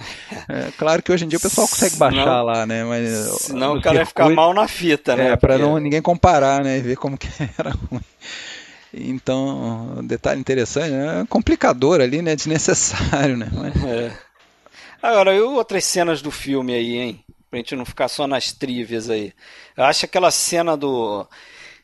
[0.48, 2.84] É, claro que hoje em dia o pessoal consegue baixar senão, lá, né?
[2.84, 5.32] Mas senão o cara vai ficar mal na fita, né?
[5.32, 6.78] É, para não ninguém comparar, né?
[6.78, 8.02] E ver como que era ruim.
[8.94, 12.36] Então, um detalhe interessante, é complicador ali, né?
[12.36, 13.50] Desnecessário, né?
[13.52, 13.84] Mas...
[13.84, 14.18] É.
[15.02, 17.26] Agora, e outras cenas do filme aí, hein?
[17.50, 19.34] Pra gente não ficar só nas trivias aí.
[19.76, 21.28] Eu acho aquela cena do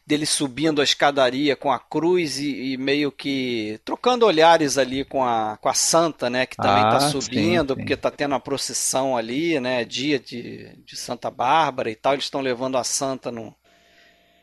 [0.10, 5.24] dele subindo a escadaria com a cruz e, e, meio que trocando olhares ali com
[5.24, 6.47] a, com a santa, né?
[6.47, 7.76] Que também está ah, subindo, sim, sim.
[7.76, 9.86] porque está tendo a procissão ali, né?
[9.86, 12.14] Dia de, de Santa Bárbara e tal.
[12.14, 13.55] Eles estão levando a santa no,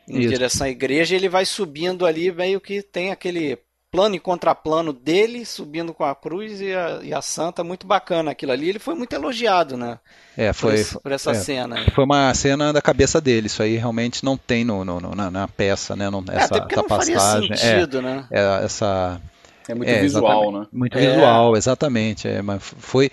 [0.07, 0.29] em Isso.
[0.29, 3.59] direção à igreja, ele vai subindo ali, meio que tem aquele
[3.91, 8.31] plano e contraplano dele, subindo com a cruz e a, e a santa, muito bacana
[8.31, 8.69] aquilo ali.
[8.69, 9.99] Ele foi muito elogiado, né?
[10.35, 10.83] É, foi.
[10.83, 11.77] Por, por essa é, cena.
[11.95, 15.31] Foi uma cena da cabeça dele, isso aí realmente não tem no, no, no na,
[15.31, 16.09] na, peça, né?
[16.09, 17.15] Não, essa, é, até essa não passagem.
[17.15, 18.27] Faria sentido, é, né?
[18.31, 19.21] É, essa.
[19.67, 20.67] É muito é, visual, né?
[20.71, 22.27] Muito visual, exatamente.
[22.27, 23.09] É, mas foi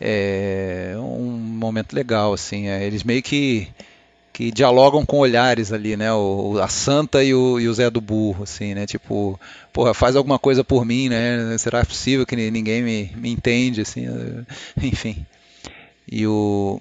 [0.00, 2.68] é, um momento legal, assim.
[2.68, 3.68] É, eles meio que
[4.36, 6.12] que dialogam com olhares ali, né?
[6.12, 8.84] O, a Santa e o, e o Zé do Burro, assim, né?
[8.84, 9.40] Tipo,
[9.72, 11.56] porra, faz alguma coisa por mim, né?
[11.56, 14.04] Será possível que ninguém me, me entende, assim,
[14.76, 15.24] enfim.
[16.06, 16.78] E o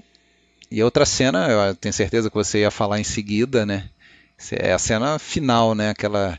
[0.70, 3.90] e outra cena, eu tenho certeza que você ia falar em seguida, né?
[4.52, 5.92] É a cena final, né?
[5.92, 6.38] Aquela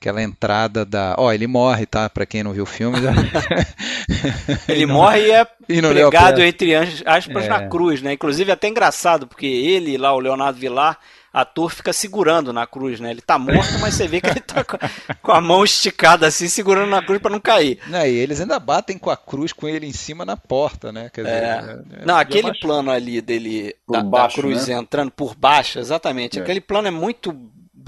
[0.00, 1.16] aquela entrada da.
[1.18, 2.08] Ó, oh, ele morre, tá?
[2.08, 2.98] Pra quem não viu o filme.
[3.00, 3.12] Já...
[4.68, 4.94] ele não...
[4.94, 7.48] morre e é e pregado entre aspas é.
[7.48, 8.12] na cruz, né?
[8.12, 10.98] Inclusive é até engraçado, porque ele lá, o Leonardo Vilar,
[11.32, 13.10] ator, fica segurando na cruz, né?
[13.10, 14.78] Ele tá morto, mas você vê que ele tá com
[15.32, 17.80] a mão esticada assim, segurando na cruz para não cair.
[17.88, 21.10] Não, e eles ainda batem com a cruz com ele em cima na porta, né?
[21.12, 21.78] Quer dizer, é.
[22.02, 24.74] É, não, aquele plano ali dele, da, baixo, da, cruz né?
[24.74, 26.38] entrando por baixo, exatamente.
[26.38, 26.42] É.
[26.42, 27.36] Aquele plano é muito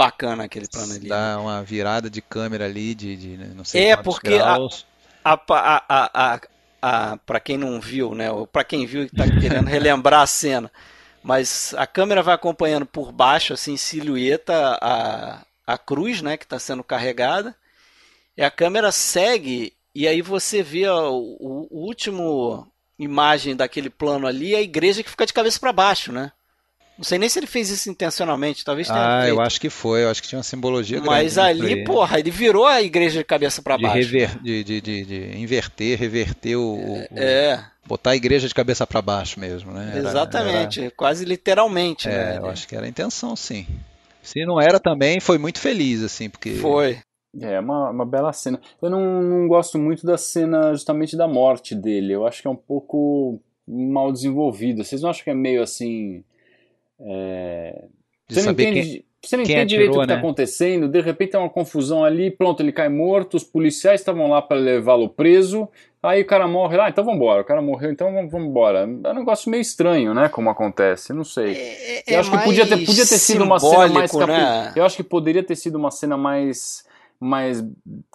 [0.00, 1.08] bacana aquele plano ali.
[1.08, 1.42] Dá né?
[1.42, 4.86] uma virada de câmera ali de, de né, não sei É porque graus.
[5.22, 6.40] a, a, a, a,
[6.80, 10.26] a para quem não viu, né, ou para quem viu e está querendo relembrar a
[10.26, 10.72] cena,
[11.22, 16.58] mas a câmera vai acompanhando por baixo, assim, silhueta a, a cruz, né, que está
[16.58, 17.54] sendo carregada,
[18.34, 22.66] e a câmera segue e aí você vê o, o, o último
[22.98, 26.32] imagem daquele plano ali, a igreja que fica de cabeça para baixo, né?
[27.00, 29.34] Não sei nem se ele fez isso intencionalmente, talvez tenha Ah, feito.
[29.34, 32.66] eu acho que foi, eu acho que tinha uma simbologia Mas ali, porra, ele virou
[32.66, 33.96] a igreja de cabeça para baixo.
[33.96, 36.76] Rever, de, de, de, de, inverter, reverter o,
[37.16, 37.58] é.
[37.86, 39.92] o, Botar a igreja de cabeça para baixo mesmo, né?
[39.94, 40.90] Era, Exatamente, era...
[40.90, 42.06] quase literalmente.
[42.06, 42.38] É, né?
[42.38, 43.66] eu acho que era a intenção, sim.
[44.22, 46.50] Se não era também, foi muito feliz, assim, porque...
[46.56, 46.98] Foi.
[47.40, 48.60] É, uma, uma bela cena.
[48.82, 52.12] Eu não, não gosto muito da cena justamente da morte dele.
[52.12, 54.84] Eu acho que é um pouco mal desenvolvida.
[54.84, 56.22] Vocês não acham que é meio assim
[57.00, 57.84] é,
[58.28, 60.20] Você não entende, quem, você não entende direito atirou, o que está né?
[60.20, 64.40] acontecendo, de repente é uma confusão ali, pronto, ele cai morto, os policiais estavam lá
[64.40, 65.68] para levá-lo preso,
[66.02, 68.80] aí o cara morre lá, então vamos embora, o cara morreu, então vamos, embora.
[68.80, 71.54] É um negócio meio estranho, né, como acontece, não sei.
[71.54, 74.72] É, Eu acho que podia ter, podia ter sido uma cena mais né?
[74.76, 76.84] Eu acho que poderia ter sido uma cena mais
[77.20, 77.62] mais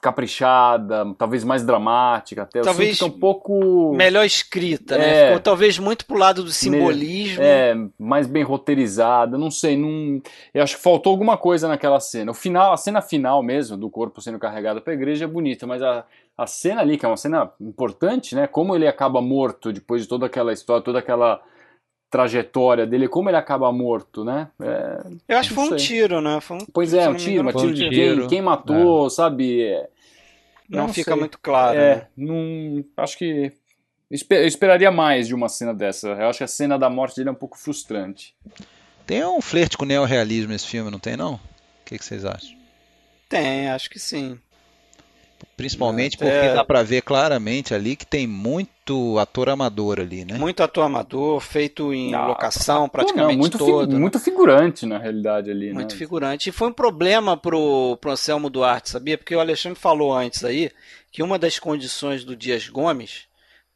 [0.01, 2.61] caprichada, talvez mais dramática até.
[2.61, 4.97] Talvez é um pouco Melhor escrita, É.
[4.97, 5.25] né?
[5.27, 7.41] Ficou talvez muito pro lado do simbolismo.
[7.43, 10.19] é, mais bem roteirizada, não sei, não,
[10.53, 12.31] eu acho que faltou alguma coisa naquela cena.
[12.31, 15.67] O final, a cena final mesmo do corpo sendo carregado para a igreja é bonita,
[15.67, 16.03] mas a,
[16.35, 18.47] a cena ali, que é uma cena importante, né?
[18.47, 21.41] Como ele acaba morto depois de toda aquela história, toda aquela
[22.15, 24.47] trajetória dele, como ele acaba morto, né?
[24.61, 26.39] É, Eu acho que foi Não um tiro, né?
[26.39, 28.19] Foi um, pois é, um não tiro, um tiro de tiro.
[28.21, 29.61] quem, quem matou, sabe?
[29.63, 29.89] É,
[30.71, 31.19] eu Não, fica sei.
[31.19, 31.77] muito claro.
[31.77, 32.07] É, né?
[32.15, 32.85] não.
[32.95, 33.51] Acho que.
[34.29, 36.07] Eu esperaria mais de uma cena dessa.
[36.07, 38.33] Eu acho que a cena da morte dele é um pouco frustrante.
[39.05, 41.33] Tem um flerte com o neorrealismo nesse filme, não tem não?
[41.33, 41.39] O
[41.83, 42.55] que, que vocês acham?
[43.27, 44.39] Tem, acho que sim.
[45.57, 50.37] Principalmente Até- porque dá pra ver claramente ali que tem muito ator amador ali, né?
[50.37, 53.93] Muito ator amador, feito em Ah, locação praticamente Não, muito, fi- todo.
[53.93, 53.99] né?
[53.99, 55.73] muito figurante, na realidade, ali.
[55.73, 55.97] Muito né?
[55.97, 56.49] figurante.
[56.49, 59.17] E foi um problema pro, pro Anselmo Duarte, sabia?
[59.17, 60.71] Porque o Alexandre falou antes aí
[61.11, 63.21] que uma das condições do Dias Gomes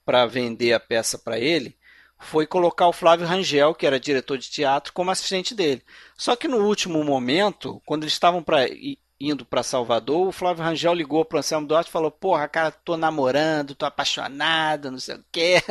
[0.06, 1.76] para vender a peça para ele
[2.22, 5.82] foi colocar o Flávio Rangel, que era diretor de teatro, como assistente dele.
[6.18, 10.64] Só que no último momento, quando eles estavam pra, i- indo para Salvador, o Flávio
[10.64, 15.16] Rangel ligou pro Anselmo Duarte e falou: Porra, cara, tô namorando, tô apaixonado, não sei
[15.16, 15.62] o quê.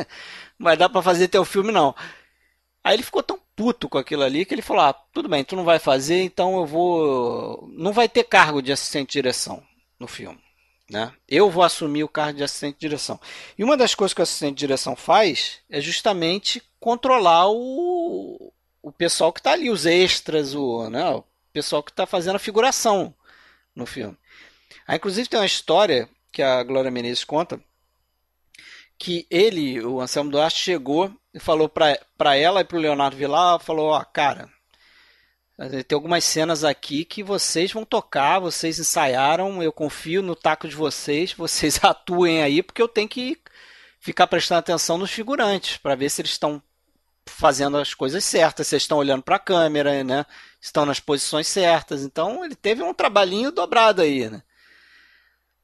[0.59, 1.95] Não vai dar para fazer teu filme, não.
[2.83, 5.55] Aí ele ficou tão puto com aquilo ali que ele falou: Ah, tudo bem, tu
[5.55, 7.67] não vai fazer, então eu vou.
[7.71, 9.63] Não vai ter cargo de assistente de direção
[9.97, 10.37] no filme.
[10.89, 11.13] Né?
[11.27, 13.19] Eu vou assumir o cargo de assistente de direção.
[13.57, 18.91] E uma das coisas que o assistente de direção faz é justamente controlar o, o
[18.91, 21.23] pessoal que está ali, os extras, o, né, o
[21.53, 23.13] pessoal que está fazendo a figuração
[23.75, 24.17] no filme.
[24.87, 27.59] Aí, inclusive, tem uma história que a Glória Menezes conta
[28.99, 33.59] que ele, o Anselmo Duarte, chegou e falou para ela e para o Leonardo Vilar,
[33.59, 34.49] falou, ó, cara,
[35.87, 40.75] tem algumas cenas aqui que vocês vão tocar, vocês ensaiaram, eu confio no taco de
[40.75, 43.37] vocês, vocês atuem aí, porque eu tenho que
[44.01, 46.61] ficar prestando atenção nos figurantes, para ver se eles estão
[47.25, 50.25] fazendo as coisas certas, se eles estão olhando para a câmera, né?
[50.61, 52.03] Estão nas posições certas.
[52.03, 54.41] Então ele teve um trabalhinho dobrado aí, né?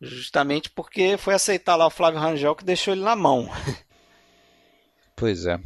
[0.02, 3.50] Justamente porque foi aceitar lá o Flávio Rangel que deixou ele na mão.
[5.16, 5.58] Pois é.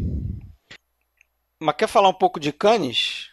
[1.59, 3.29] Mas quer falar um pouco de Cannes?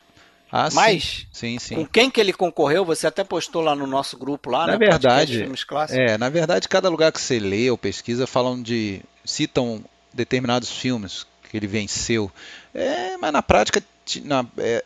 [0.50, 1.26] Ah, Mais?
[1.32, 1.74] sim, sim.
[1.74, 2.84] Com quem que ele concorreu?
[2.86, 4.78] Você até postou lá no nosso grupo lá, Na né?
[4.78, 6.10] verdade, Podcast Filmes Clássicos.
[6.12, 9.02] É, na verdade, cada lugar que você lê ou pesquisa falam de.
[9.24, 9.84] citam
[10.14, 12.32] determinados filmes que ele venceu.
[12.72, 14.82] É, mas na prática ti- na- é,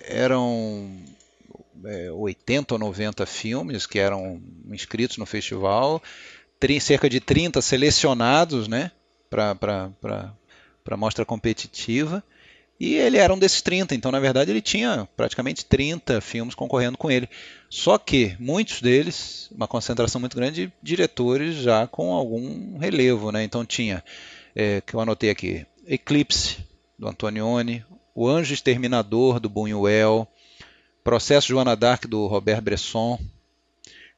[0.00, 0.90] eram
[1.84, 4.40] é, 80 ou 90 filmes que eram
[4.70, 6.02] inscritos no festival,
[6.80, 8.90] cerca de 30 selecionados né,
[9.28, 9.92] para
[10.90, 12.22] a mostra competitiva.
[12.78, 16.96] E ele era um desses 30, então na verdade ele tinha praticamente 30 filmes concorrendo
[16.96, 17.28] com ele.
[17.68, 23.44] Só que muitos deles, uma concentração muito grande de diretores já com algum relevo, né?
[23.44, 24.02] Então tinha,
[24.56, 26.56] é, que eu anotei aqui, Eclipse,
[26.98, 27.84] do Antonioni,
[28.20, 30.28] O Anjo Exterminador, do Buñuel,
[31.02, 33.18] Processo Joana d'Arc, do Robert Bresson,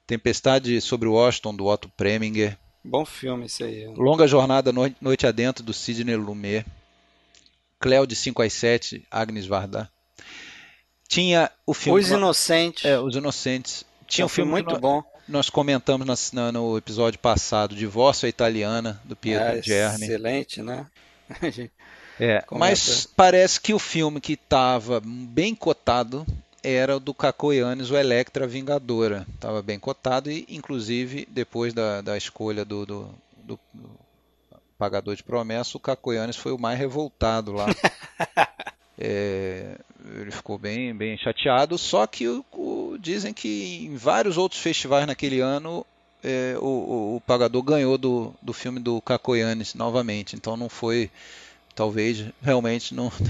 [0.09, 3.87] Tempestade sobre Washington, do Otto Preminger, Bom filme esse aí.
[3.95, 6.67] Longa Jornada Noi- Noite Adentro, do Sidney Lumet.
[7.79, 9.89] Cléo de 5 às 7, Agnes Varda.
[11.07, 12.01] Tinha o filme.
[12.01, 12.85] Os Inocentes.
[12.85, 13.85] É, Os Inocentes.
[14.09, 15.05] Tinha é um filme muito que nós, bom.
[15.29, 20.05] nós comentamos na- na- no episódio passado, Divórcio à Italiana, do Pietro É, Germi.
[20.07, 20.87] excelente, né?
[22.21, 26.27] É, mas parece que o filme que estava bem cotado
[26.63, 29.27] era o do Caco Yanes, o Electra Vingadora.
[29.35, 33.09] Estava bem cotado e, inclusive, depois da, da escolha do, do,
[33.45, 33.91] do- do
[34.79, 37.67] Pagador de Promessa, o Caco Yanes foi o mais revoltado lá.
[38.99, 39.79] É,
[40.21, 45.07] ele ficou bem, bem chateado, só que o- o- dizem que em vários outros festivais
[45.07, 45.85] naquele ano
[46.23, 50.69] é, o, o- o Pagador ganhou do, do filme do Caco Yanes novamente, então não
[50.69, 51.11] foi
[51.75, 53.11] talvez realmente não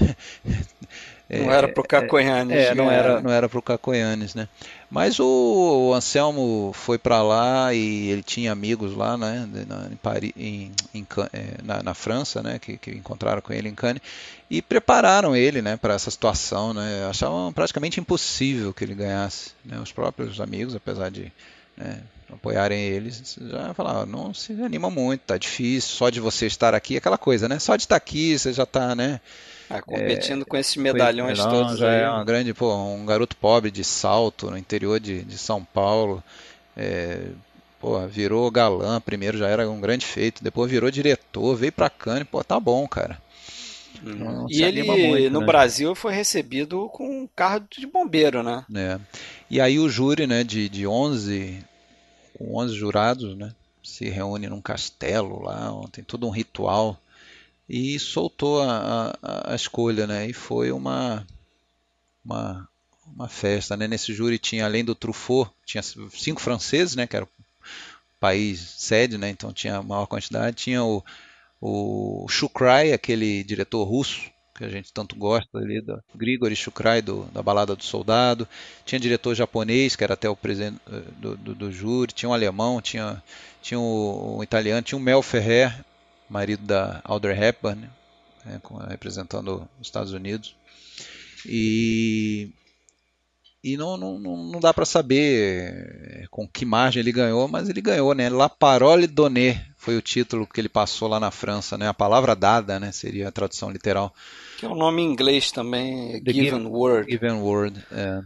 [1.29, 2.55] Não era pro Cacoyanes.
[2.55, 2.95] é, não né?
[2.95, 4.47] era não era para o Cacoyanes, né?
[4.89, 9.47] Mas o, o Anselmo foi para lá e ele tinha amigos lá, né?
[9.67, 12.59] Na, em Paris, em, em é, na, na França, né?
[12.59, 14.01] Que, que encontraram com ele em Cannes
[14.49, 15.77] e prepararam ele, né?
[15.77, 17.07] Para essa situação, né?
[17.09, 19.79] Achavam praticamente impossível que ele ganhasse, né?
[19.79, 21.31] Os próprios amigos, apesar de
[21.75, 22.01] né,
[22.33, 26.97] apoiarem eles, já falaram, não se anima muito, tá difícil, só de você estar aqui,
[26.97, 27.59] aquela coisa, né?
[27.59, 29.19] Só de estar aqui, você já tá, né?
[29.69, 32.01] Ah, competindo é, com esses medalhões todos já aí.
[32.01, 36.23] é uma grande, pô, um garoto pobre de salto no interior de, de São Paulo.
[36.75, 37.27] É,
[37.79, 42.27] pô, virou galã, primeiro já era um grande feito, depois virou diretor, veio pra Cannes,
[42.29, 43.21] pô, tá bom, cara.
[44.01, 45.45] Não, e ele muito, no né?
[45.45, 48.65] Brasil foi recebido com um carro de bombeiro, né?
[48.75, 48.99] É.
[49.49, 51.63] E aí o júri, né, de, de 11,
[52.37, 53.53] com 11 jurados, né,
[53.83, 56.99] se reúne num castelo lá, tem todo um ritual
[57.67, 60.27] e soltou a, a, a escolha, né?
[60.27, 61.25] E foi uma
[62.23, 62.67] uma,
[63.05, 63.87] uma festa, né?
[63.87, 67.07] Nesse júri tinha além do Truffaut, tinha cinco franceses, né?
[67.07, 67.29] Que era o
[68.19, 69.29] país sede, né?
[69.29, 70.55] Então tinha maior quantidade.
[70.55, 71.03] Tinha o
[71.65, 77.23] o Shukrai, aquele diretor russo que a gente tanto gosta ali, do Grigory Shukrai, do,
[77.33, 78.47] da Balada do Soldado.
[78.85, 82.13] Tinha diretor japonês, que era até o presidente eh, do, do, do júri.
[82.13, 83.21] Tinha um alemão, tinha,
[83.61, 85.83] tinha um, um italiano, tinha um Mel Ferrer,
[86.29, 87.89] marido da Audrey Hepburn,
[88.45, 90.55] né, representando os Estados Unidos.
[91.45, 92.49] E,
[93.63, 97.79] e não, não, não dá para saber eh, com que margem ele ganhou, mas ele
[97.79, 98.29] ganhou, né?
[98.29, 101.87] La Parole donnée foi o título que ele passou lá na França, né?
[101.87, 102.91] A palavra dada, né?
[102.91, 104.13] Seria a tradução literal.
[104.57, 107.09] Que é um nome em inglês também, The Given Word.
[107.09, 108.21] Given Word, é.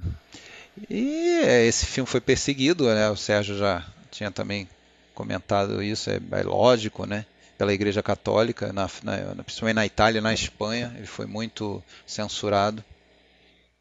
[0.90, 3.10] E é, esse filme foi perseguido, né?
[3.10, 4.68] O Sérgio já tinha também
[5.14, 7.26] comentado isso, é, é lógico, né?
[7.58, 12.84] pela Igreja Católica, na, na, principalmente na Itália, na Espanha, ele foi muito censurado.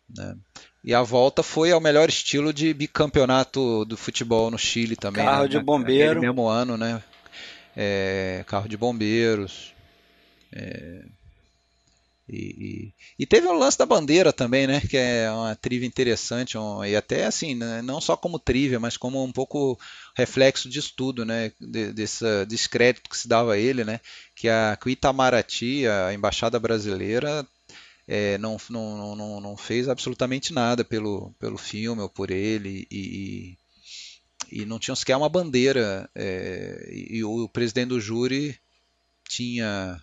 [0.09, 0.35] Né?
[0.87, 5.25] E a volta foi ao melhor estilo de bicampeonato do futebol no Chile também.
[5.25, 5.49] Carro né?
[5.49, 6.15] de bombeiro.
[6.15, 7.03] No mesmo ano, né?
[7.77, 9.75] É, carro de bombeiros.
[10.53, 11.03] É,
[12.29, 14.81] e, e, e, teve o lance da bandeira também, né?
[14.81, 16.57] Que é uma trivia interessante.
[16.57, 19.77] Um, e até assim, né, não só como trivia, mas como um pouco
[20.17, 21.51] reflexo de estudo, né?
[21.61, 24.01] De, desse descrédito que se dava a ele, né?
[24.37, 27.45] Que a que Itamaraty, a embaixada brasileira,
[28.09, 32.87] é, não, não, não, não fez absolutamente nada pelo, pelo filme ou por ele.
[32.91, 33.57] E,
[34.51, 36.09] e não tinham sequer uma bandeira.
[36.15, 38.57] É, e, e o presidente do júri
[39.29, 40.01] tinha.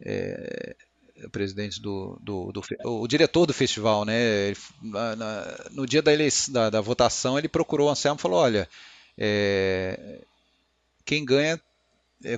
[0.00, 0.76] É,
[1.22, 4.54] o presidente do, do, do, o diretor do festival, né?
[4.82, 8.40] Na, na, no dia da, eleição, da, da, votação, ele procurou o Anselmo e falou:
[8.40, 8.68] olha,
[9.18, 10.24] é,
[11.04, 11.60] quem ganha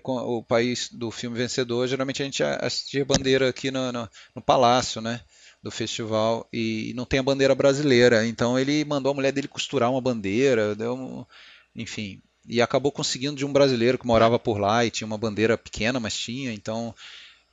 [0.04, 1.86] o país do filme vencedor.
[1.88, 5.20] Geralmente a gente assistia bandeira aqui no, no, no palácio, né?
[5.62, 8.26] Do festival e não tem a bandeira brasileira.
[8.26, 11.26] Então ele mandou a mulher dele costurar uma bandeira, deu,
[11.74, 15.56] enfim, e acabou conseguindo de um brasileiro que morava por lá e tinha uma bandeira
[15.56, 16.52] pequena, mas tinha.
[16.52, 16.94] Então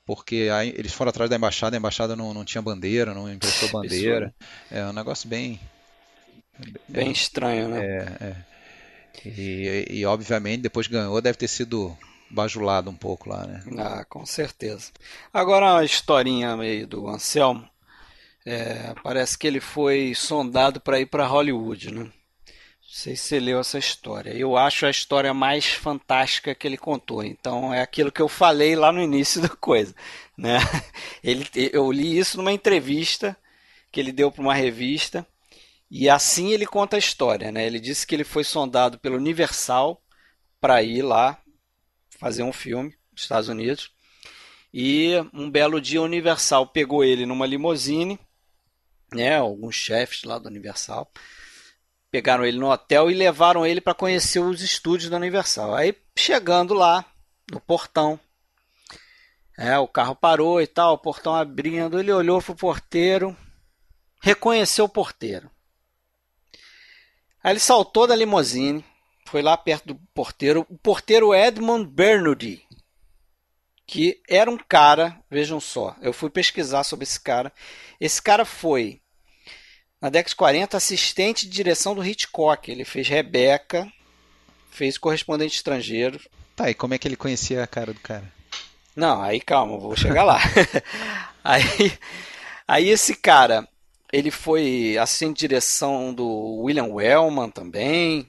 [0.10, 3.70] porque aí eles foram atrás da embaixada, a embaixada não, não tinha bandeira, não emprestou
[3.70, 4.34] bandeira.
[4.72, 5.60] É um negócio bem.
[6.88, 7.86] Bem estranho, né?
[7.86, 8.36] É, é.
[9.24, 11.96] E, e, obviamente depois ganhou, deve ter sido
[12.30, 13.64] bajulado um pouco lá, né?
[13.78, 14.92] Ah, com certeza.
[15.34, 17.68] Agora uma historinha meio do Anselmo.
[18.46, 22.12] É, parece que ele foi sondado para ir para Hollywood, né?
[22.92, 24.32] sei se você leu essa história.
[24.32, 27.24] Eu acho a história mais fantástica que ele contou.
[27.24, 29.96] Então é aquilo que eu falei lá no início da coisa,
[30.38, 30.58] né?
[31.24, 33.38] Ele, eu li isso numa entrevista
[33.92, 35.26] que ele deu para uma revista
[35.90, 37.66] e assim ele conta a história, né?
[37.66, 40.02] Ele disse que ele foi sondado pelo Universal
[40.60, 41.38] para ir lá
[42.20, 43.92] fazer um filme nos Estados Unidos
[44.74, 48.20] e um belo dia Universal pegou ele numa limusine,
[49.12, 49.38] né?
[49.38, 51.12] Alguns chefes lá do Universal
[52.12, 55.74] pegaram ele no hotel e levaram ele para conhecer os estúdios da Universal.
[55.74, 57.06] Aí chegando lá
[57.52, 58.20] no portão,
[59.58, 63.36] é, o carro parou e tal, o portão abrindo, ele olhou pro porteiro,
[64.22, 65.50] reconheceu o porteiro.
[67.44, 68.84] Aí ele saltou da limusine,
[69.30, 72.64] foi lá perto do porteiro, o porteiro Edmund Bernoulli,
[73.86, 77.52] que era um cara, vejam só, eu fui pesquisar sobre esse cara.
[78.00, 79.02] Esse cara foi
[80.02, 82.72] na década de 40, assistente de direção do Hitchcock.
[82.72, 83.92] Ele fez Rebeca,
[84.72, 86.20] fez Correspondente Estrangeiro.
[86.56, 88.32] Tá, e como é que ele conhecia a cara do cara?
[88.96, 90.40] Não, aí calma, vou chegar lá.
[91.44, 91.94] aí,
[92.68, 93.68] aí esse cara,
[94.12, 98.28] ele foi assistente de direção do William Wellman também.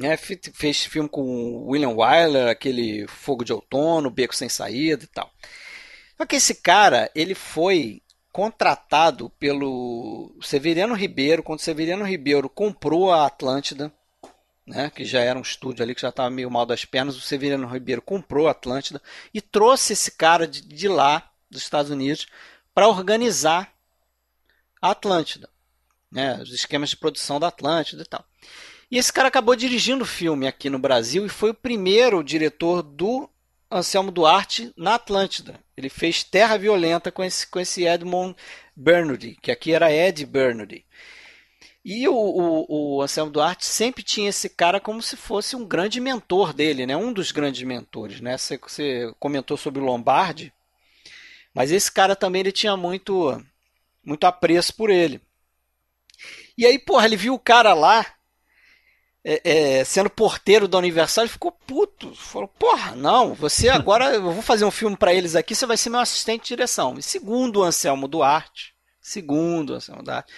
[0.00, 0.16] Né?
[0.16, 5.30] Fez filme com William Wyler, aquele Fogo de Outono, Beco Sem Saída e tal.
[6.16, 8.00] Só que esse cara, ele foi
[8.32, 13.92] contratado pelo Severiano Ribeiro, quando Severiano Ribeiro comprou a Atlântida,
[14.66, 17.20] né, que já era um estúdio ali que já estava meio mal das pernas, o
[17.20, 19.02] Severiano Ribeiro comprou a Atlântida
[19.34, 22.26] e trouxe esse cara de, de lá, dos Estados Unidos,
[22.72, 23.70] para organizar
[24.80, 25.50] a Atlântida,
[26.10, 28.24] né, os esquemas de produção da Atlântida e tal.
[28.90, 32.82] E esse cara acabou dirigindo o filme aqui no Brasil e foi o primeiro diretor
[32.82, 33.30] do
[33.70, 35.60] Anselmo Duarte na Atlântida.
[35.76, 38.34] Ele fez Terra Violenta com esse, com esse Edmond
[38.74, 40.84] Bernardi, que aqui era Ed Bernardi.
[41.84, 46.00] E o, o, o, Anselmo Duarte sempre tinha esse cara como se fosse um grande
[46.00, 46.96] mentor dele, né?
[46.96, 48.20] um dos grandes mentores.
[48.20, 48.36] Né?
[48.36, 50.52] Você, você comentou sobre o Lombardi,
[51.54, 53.40] mas esse cara também ele tinha muito,
[54.04, 55.20] muito apreço por ele.
[56.58, 58.04] E aí, porra, ele viu o cara lá
[59.24, 62.14] é, é, sendo porteiro da Universal, ele ficou puto.
[62.14, 65.76] Falou, porra, não, você agora, eu vou fazer um filme para eles aqui, você vai
[65.76, 66.94] ser meu assistente de direção.
[66.98, 70.32] E segundo o Anselmo Duarte, segundo o Anselmo Duarte,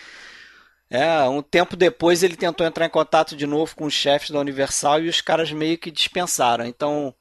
[0.91, 4.39] é, um tempo depois ele tentou entrar em contato de novo com os chefes da
[4.39, 6.66] Universal e os caras meio que dispensaram.
[6.66, 7.14] Então,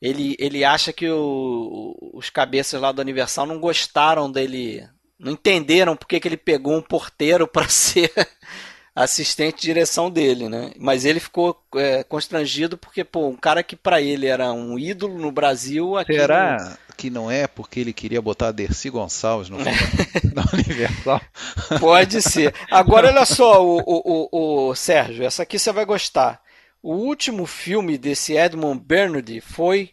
[0.00, 4.88] ele, ele acha que o, os cabeças lá da Universal não gostaram dele,
[5.18, 8.12] não entenderam porque que ele pegou um porteiro para ser
[9.02, 10.72] assistente de direção dele, né?
[10.78, 15.18] Mas ele ficou é, constrangido porque, pô, um cara que para ele era um ídolo
[15.18, 15.96] no Brasil.
[15.96, 16.56] Aqui Será
[16.88, 16.94] no...
[16.96, 21.20] que não é porque ele queria botar a Dercy Gonçalves no filme da Universal?
[21.80, 22.54] Pode ser.
[22.70, 26.40] Agora, olha só, o, o, o, o Sérgio, essa aqui você vai gostar.
[26.82, 29.90] O último filme desse Edmund Bernardi foi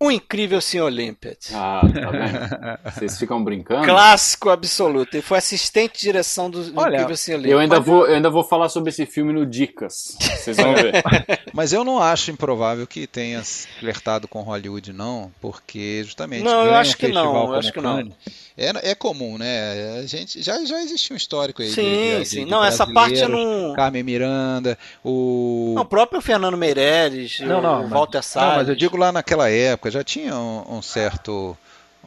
[0.00, 0.88] o incrível Sr.
[0.90, 1.54] Limpet.
[1.54, 2.78] Ah, tá vendo?
[2.94, 3.86] Vocês ficam brincando?
[3.86, 5.14] Clássico absoluto.
[5.14, 7.36] Ele foi assistente de direção do, do Olha, incrível Sr.
[7.36, 7.50] Limpet.
[7.50, 10.16] Eu ainda, vou, eu ainda vou falar sobre esse filme no Dicas.
[10.20, 11.02] Vocês vão ver.
[11.54, 13.42] Mas eu não acho improvável que tenha
[13.78, 16.42] flertado com Hollywood, não, porque justamente.
[16.42, 17.52] Não, eu acho que não.
[17.52, 18.12] Eu acho que não.
[18.56, 19.98] É, é comum, né?
[19.98, 21.70] A gente já, já existe um histórico aí.
[21.70, 22.44] Sim, de, de, sim.
[22.44, 23.74] De não, essa parte eu não.
[23.74, 25.72] Carmen Miranda, o.
[25.74, 28.50] Não, o próprio Fernando Meirelles, não, não, o Walter Salles.
[28.50, 31.56] Não, mas eu digo lá naquela época, já tinha um, um certo.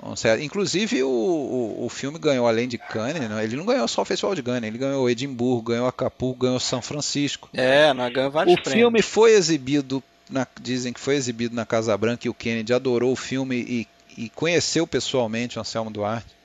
[0.01, 0.43] Um certo...
[0.43, 3.43] Inclusive o, o, o, filme ganhou, além de Cannes, né?
[3.43, 6.81] ele não ganhou só o Festival de Cannes, ele ganhou Edimburgo, ganhou Acapulco, ganhou São
[6.81, 7.49] Francisco.
[7.53, 8.81] É, não, ganhou vários O prêmios.
[8.81, 13.11] filme foi exibido, na, dizem que foi exibido na Casa Branca e o Kennedy adorou
[13.11, 16.37] o filme e, e conheceu pessoalmente o Anselmo Duarte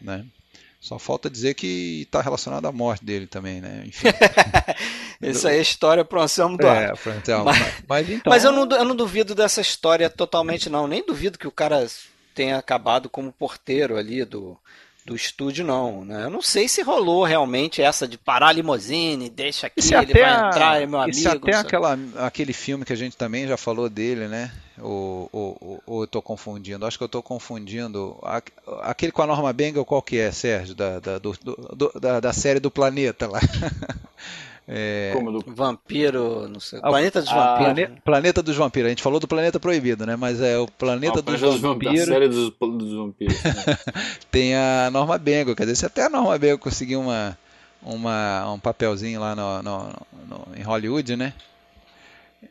[0.00, 0.24] né?
[0.80, 3.84] Só falta dizer que está relacionado à morte dele também, né?
[3.86, 4.08] Enfim.
[5.20, 7.08] Isso aí é história para o Anselmo Duarte.
[7.08, 7.44] É, Anselmo.
[7.44, 8.30] Mas, mas, então...
[8.30, 10.88] mas eu, não, eu não duvido dessa história totalmente, não.
[10.88, 11.86] Nem duvido que o cara
[12.34, 14.56] tenha acabado como porteiro ali do,
[15.10, 16.04] do estúdio, não.
[16.04, 16.24] Né?
[16.24, 20.48] Eu não sei se rolou realmente essa de parar a limusine, deixa aqui, ele vai
[20.48, 21.18] entrar, é meu amigo.
[21.18, 24.52] Isso até aquela, aquele filme que a gente também já falou dele, né?
[24.78, 26.86] Ou, ou, ou eu estou confundindo?
[26.86, 28.16] Acho que eu estou confundindo.
[28.82, 30.76] Aquele com a Norma Bengel, qual que é, Sérgio?
[30.76, 31.36] Da, da, do,
[31.74, 33.40] do, da, da série do Planeta lá.
[34.68, 35.12] É...
[35.46, 36.78] Vampiro, não sei.
[36.82, 37.74] Ah, planeta dos Vampiros.
[37.74, 38.00] Plane...
[38.04, 38.86] Planeta dos Vampiros.
[38.86, 40.16] A gente falou do Planeta Proibido, né?
[40.16, 42.00] Mas é o Planeta ah, dos Vampiros.
[42.00, 43.42] A série dos, dos Vampiros.
[43.42, 43.52] Né?
[44.30, 45.56] Tem a Norma Bengal.
[45.56, 47.36] Quer dizer, se até a Norma Bengal conseguiu uma,
[47.82, 49.88] uma, um papelzinho lá no, no,
[50.28, 51.34] no, em Hollywood, né?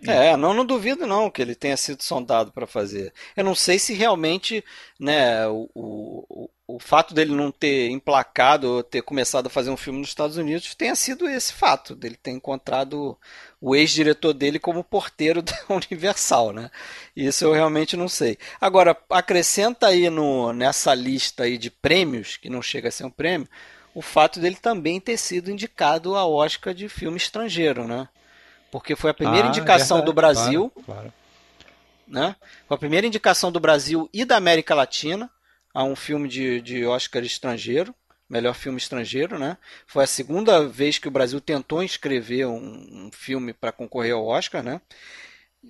[0.05, 3.13] É, não, não duvido não que ele tenha sido sondado para fazer.
[3.35, 4.63] Eu não sei se realmente,
[4.99, 9.77] né, o, o, o fato dele não ter emplacado ou ter começado a fazer um
[9.77, 13.17] filme nos Estados Unidos tenha sido esse fato, dele ter encontrado
[13.59, 16.69] o ex-diretor dele como porteiro da Universal, né?
[17.15, 18.37] Isso eu realmente não sei.
[18.61, 23.11] Agora, acrescenta aí no, nessa lista aí de prêmios, que não chega a ser um
[23.11, 23.47] prêmio,
[23.93, 28.07] o fato dele também ter sido indicado a Oscar de filme estrangeiro, né?
[28.71, 30.71] porque foi a primeira ah, indicação verdade, do Brasil.
[30.85, 31.13] Claro, claro.
[32.07, 32.35] Né?
[32.67, 35.29] Foi a primeira indicação do Brasil e da América Latina
[35.79, 37.95] a um filme de, de Oscar estrangeiro,
[38.29, 39.57] melhor filme estrangeiro, né?
[39.87, 44.27] Foi a segunda vez que o Brasil tentou inscrever um, um filme para concorrer ao
[44.27, 44.81] Oscar, né?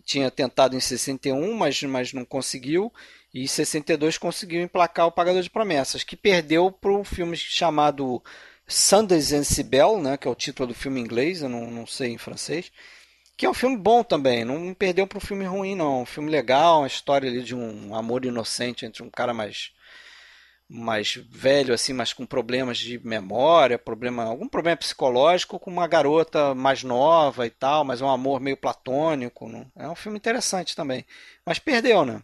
[0.03, 2.91] Tinha tentado em 61, mas, mas não conseguiu.
[3.31, 8.19] E em 62 conseguiu emplacar o Pagador de Promessas, que perdeu para um filme chamado
[8.67, 11.85] Sundance and Cibel, né, que é o título do filme em inglês, eu não, não
[11.85, 12.71] sei em francês,
[13.37, 16.31] que é um filme bom também, não perdeu para um filme ruim não, um filme
[16.31, 19.71] legal, uma história ali de um amor inocente entre um cara mais
[20.69, 26.53] mais velho assim, mas com problemas de memória, problema, algum problema psicológico com uma garota
[26.53, 29.65] mais nova e tal, mas um amor meio platônico, não?
[29.75, 31.03] é um filme interessante também,
[31.43, 32.21] mas perdeu, né?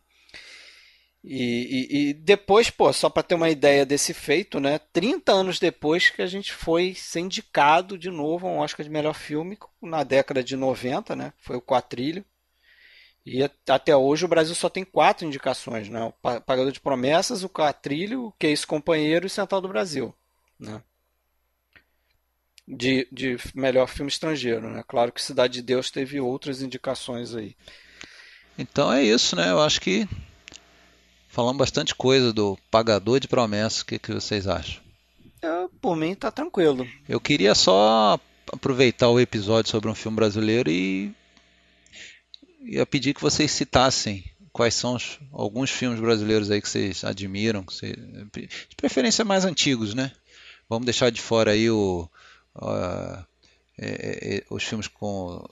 [1.28, 4.80] E, e, e, depois, pô, só para ter uma ideia desse feito, né?
[4.94, 8.92] 30 anos depois que a gente foi ser indicado de novo a um Oscar de
[8.92, 11.34] melhor filme na década de 90, né?
[11.38, 12.24] Foi o Quatrilho.
[13.26, 16.04] E até hoje o Brasil só tem quatro indicações, né?
[16.04, 16.12] O
[16.42, 20.14] Pagador de Promessas, o Quatrilho, o Que Isso Companheiro e o Central do Brasil,
[20.60, 20.82] né?
[22.68, 24.84] De, de melhor filme estrangeiro, né?
[24.88, 27.56] Claro que Cidade de Deus teve outras indicações aí.
[28.58, 29.52] Então é isso, né?
[29.52, 30.08] Eu acho que
[31.36, 33.82] Falamos bastante coisa do pagador de promessas.
[33.82, 34.82] O que, que vocês acham?
[35.42, 36.88] Eu, por mim, tá tranquilo.
[37.10, 38.18] Eu queria só
[38.54, 41.12] aproveitar o episódio sobre um filme brasileiro e
[42.66, 47.64] ia pedir que vocês citassem quais são os, alguns filmes brasileiros aí que vocês admiram,
[47.64, 50.12] que vocês, de preferência mais antigos, né?
[50.70, 52.10] Vamos deixar de fora aí o,
[52.56, 53.26] uh,
[53.78, 55.46] é, é, os filmes com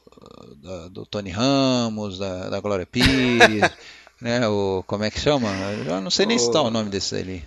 [0.57, 3.69] da, do Tony Ramos, da, da Glória Pires,
[4.21, 4.47] né?
[4.47, 5.49] O como é que chama?
[5.85, 6.39] Eu não sei nem o...
[6.39, 7.43] citar o nome desse ali.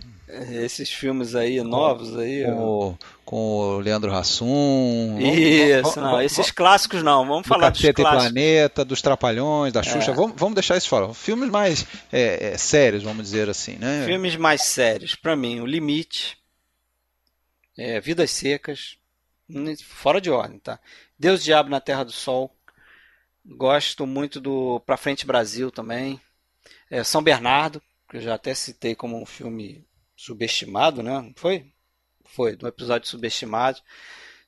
[0.62, 2.44] Esses filmes aí novos aí.
[2.44, 5.18] Com, o, com o Leandro Hassum.
[5.18, 7.26] Isso, vamos, não, vamos, esses clássicos não.
[7.26, 8.32] Vamos do falar Cacete dos clássicos.
[8.32, 10.10] Planeta, dos Trapalhões, da Xuxa.
[10.10, 10.14] É.
[10.14, 11.12] Vamos, vamos deixar isso fora.
[11.14, 14.04] Filmes mais é, é, sérios, vamos dizer assim, né?
[14.06, 15.14] Filmes mais sérios.
[15.14, 16.36] Para mim, O Limite,
[17.78, 18.96] é, Vidas Secas,
[19.84, 20.78] fora de ordem, tá?
[21.18, 22.52] Deus Diabo na Terra do Sol.
[23.44, 26.20] Gosto muito do Pra Frente Brasil também.
[26.90, 27.80] É, São Bernardo,
[28.10, 29.85] que eu já até citei como um filme
[30.16, 31.30] subestimado, né?
[31.36, 31.66] Foi?
[32.24, 33.78] Foi, do episódio subestimado.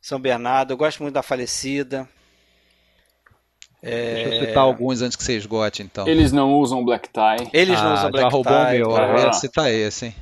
[0.00, 2.08] São Bernardo, eu gosto muito da Falecida.
[3.82, 4.14] É...
[4.14, 6.08] Deixa eu citar alguns antes que você esgote, então.
[6.08, 7.48] Eles não usam black tie.
[7.52, 8.78] Eles ah, não usam black já roubou tie.
[8.78, 8.96] meu.
[8.96, 9.18] Ah.
[9.18, 10.14] Eu ia citar esse, hein?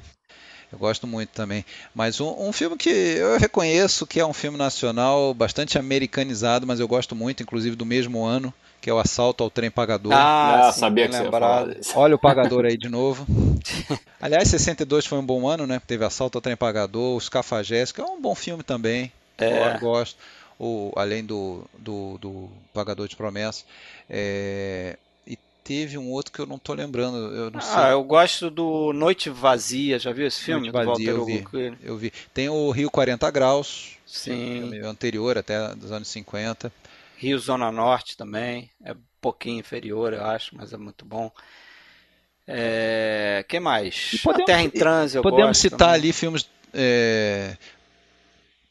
[0.70, 1.64] Eu gosto muito também.
[1.94, 6.81] Mas um, um, filme que eu reconheço que é um filme nacional bastante americanizado, mas
[6.81, 8.52] eu gosto muito, inclusive do mesmo ano,
[8.87, 10.13] que é o Assalto ao Trem Pagador.
[10.13, 13.27] Ah, ah sim, sabia que você ia falar Olha o Pagador aí de novo.
[14.23, 15.83] Aliás, 62 foi um bom ano, né?
[15.85, 19.11] Teve Assalto ao Trem Pagador, Os Cafajés, que é um bom filme também.
[19.39, 19.75] É.
[19.75, 20.17] Eu gosto.
[20.57, 23.65] O, além do, do, do Pagador de Promessas.
[24.09, 24.97] É,
[25.27, 27.17] e teve um outro que eu não tô lembrando.
[27.17, 27.93] Eu não ah, sei.
[27.93, 29.99] eu gosto do Noite Vazia.
[29.99, 30.71] Já viu esse filme?
[30.71, 31.45] Noite Vazia, eu vi,
[31.83, 32.13] eu vi.
[32.33, 33.97] Tem o Rio 40 Graus.
[34.07, 34.81] Sim.
[34.85, 36.73] anterior, até dos anos 50.
[37.17, 38.71] Rio Zona Norte também.
[38.83, 41.31] É um pouquinho inferior, eu acho, mas é muito bom.
[42.47, 44.21] É, que mais?
[44.23, 45.95] Podemos, a Terra em Transe, eu Podemos citar também.
[45.95, 46.49] ali filmes.
[46.73, 47.57] É,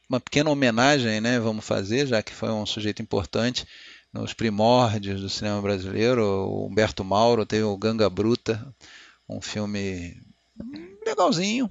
[0.07, 1.39] uma pequena homenagem, né?
[1.39, 3.67] Vamos fazer, já que foi um sujeito importante
[4.13, 6.23] nos primórdios do cinema brasileiro.
[6.23, 8.65] O Humberto Mauro teve o Ganga Bruta,
[9.27, 10.15] um filme
[11.05, 11.69] legalzinho,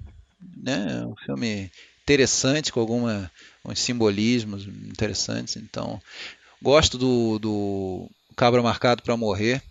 [0.57, 1.05] né?
[1.07, 1.71] Um filme
[2.03, 3.31] interessante com alguns
[3.77, 5.57] simbolismos interessantes.
[5.57, 6.03] Então,
[6.63, 9.63] gosto do, do Cabra Marcado para Morrer,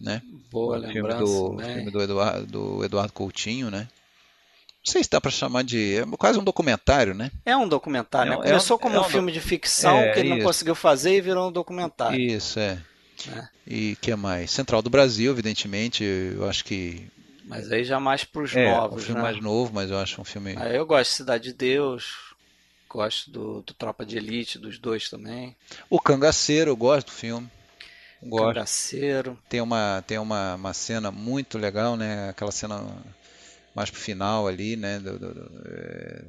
[0.00, 0.22] né?
[0.50, 1.18] Boa o lembrança.
[1.18, 1.74] Filme do, né?
[1.74, 3.88] filme do Eduardo, do Eduardo Coutinho, né?
[4.84, 5.98] Não sei se dá para chamar de.
[5.98, 7.30] É quase um documentário, né?
[7.46, 8.42] É um documentário, é, né?
[8.42, 10.38] Começou é como é um, filme de ficção é, que ele isso.
[10.38, 12.20] não conseguiu fazer e virou um documentário.
[12.20, 12.82] Isso, é.
[13.28, 13.48] é.
[13.64, 14.50] E que mais?
[14.50, 17.08] Central do Brasil, evidentemente, eu acho que.
[17.44, 19.30] Mas aí já mais para os é, novos, um filme né?
[19.30, 20.54] mais novo, mas eu acho um filme.
[20.56, 22.31] Aí eu gosto de Cidade de Deus,
[22.92, 25.56] gosto do, do Tropa de Elite, dos dois também.
[25.88, 27.50] O Cangaceiro, eu gosto do filme.
[28.22, 28.54] Gosto.
[28.54, 29.38] Cangaceiro.
[29.48, 32.28] Tem uma tem uma, uma cena muito legal, né?
[32.28, 32.84] Aquela cena
[33.74, 34.98] mais pro final ali, né?
[35.00, 36.24] Do, do, do, é,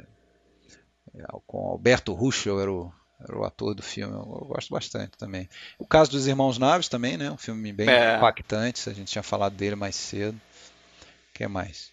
[1.19, 4.13] é com Alberto Ruschel era o, era o ator do filme.
[4.13, 5.47] Eu, eu, gosto bastante também.
[5.77, 7.29] O caso dos Irmãos Naves também, né?
[7.29, 8.17] Um filme bem é.
[8.17, 8.89] impactante.
[8.89, 10.35] A gente tinha falado dele mais cedo.
[10.35, 11.92] O que mais?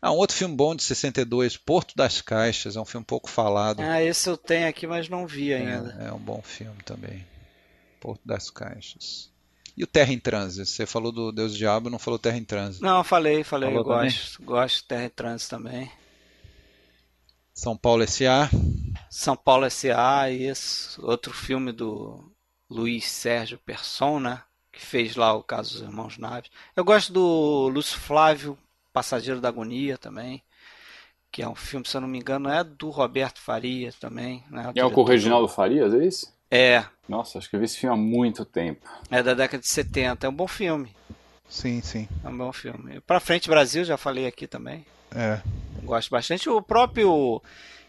[0.00, 3.80] Ah, um outro filme bom de 62, Porto das Caixas, é um filme pouco falado.
[3.80, 5.96] Ah, esse eu tenho aqui, mas não vi ainda.
[6.00, 7.26] É, é um bom filme também.
[8.00, 9.30] Porto das Caixas.
[9.76, 10.66] E o Terra em Trânsito?
[10.68, 12.84] Você falou do Deus Diabo, não falou Terra em Trânsito?
[12.84, 13.70] Não, falei, falei.
[13.70, 15.90] Falou eu gosto, gosto de Terra em Trânsito também.
[17.52, 18.50] São Paulo S.A.
[19.10, 20.30] São Paulo S.A.
[20.30, 22.32] esse outro filme do
[22.68, 24.42] Luiz Sérgio Persson, né?
[24.72, 26.50] Que fez lá o caso dos Irmãos Naves.
[26.74, 28.58] Eu gosto do Lúcio Flávio,
[28.94, 30.40] Passageiro da Agonia também.
[31.32, 34.44] Que é um filme, se eu não me engano, é do Roberto Faria também.
[34.48, 34.72] Né?
[34.74, 36.32] O é o com o Reginaldo Farias, é isso?
[36.48, 36.84] É.
[37.08, 38.88] Nossa, acho que eu vi esse filme há muito tempo.
[39.10, 40.24] É da década de 70.
[40.24, 40.94] É um bom filme.
[41.48, 42.08] Sim, sim.
[42.22, 43.00] É um bom filme.
[43.00, 44.86] Pra Frente Brasil, já falei aqui também.
[45.12, 45.40] É.
[45.82, 46.48] Gosto bastante.
[46.48, 47.42] O próprio,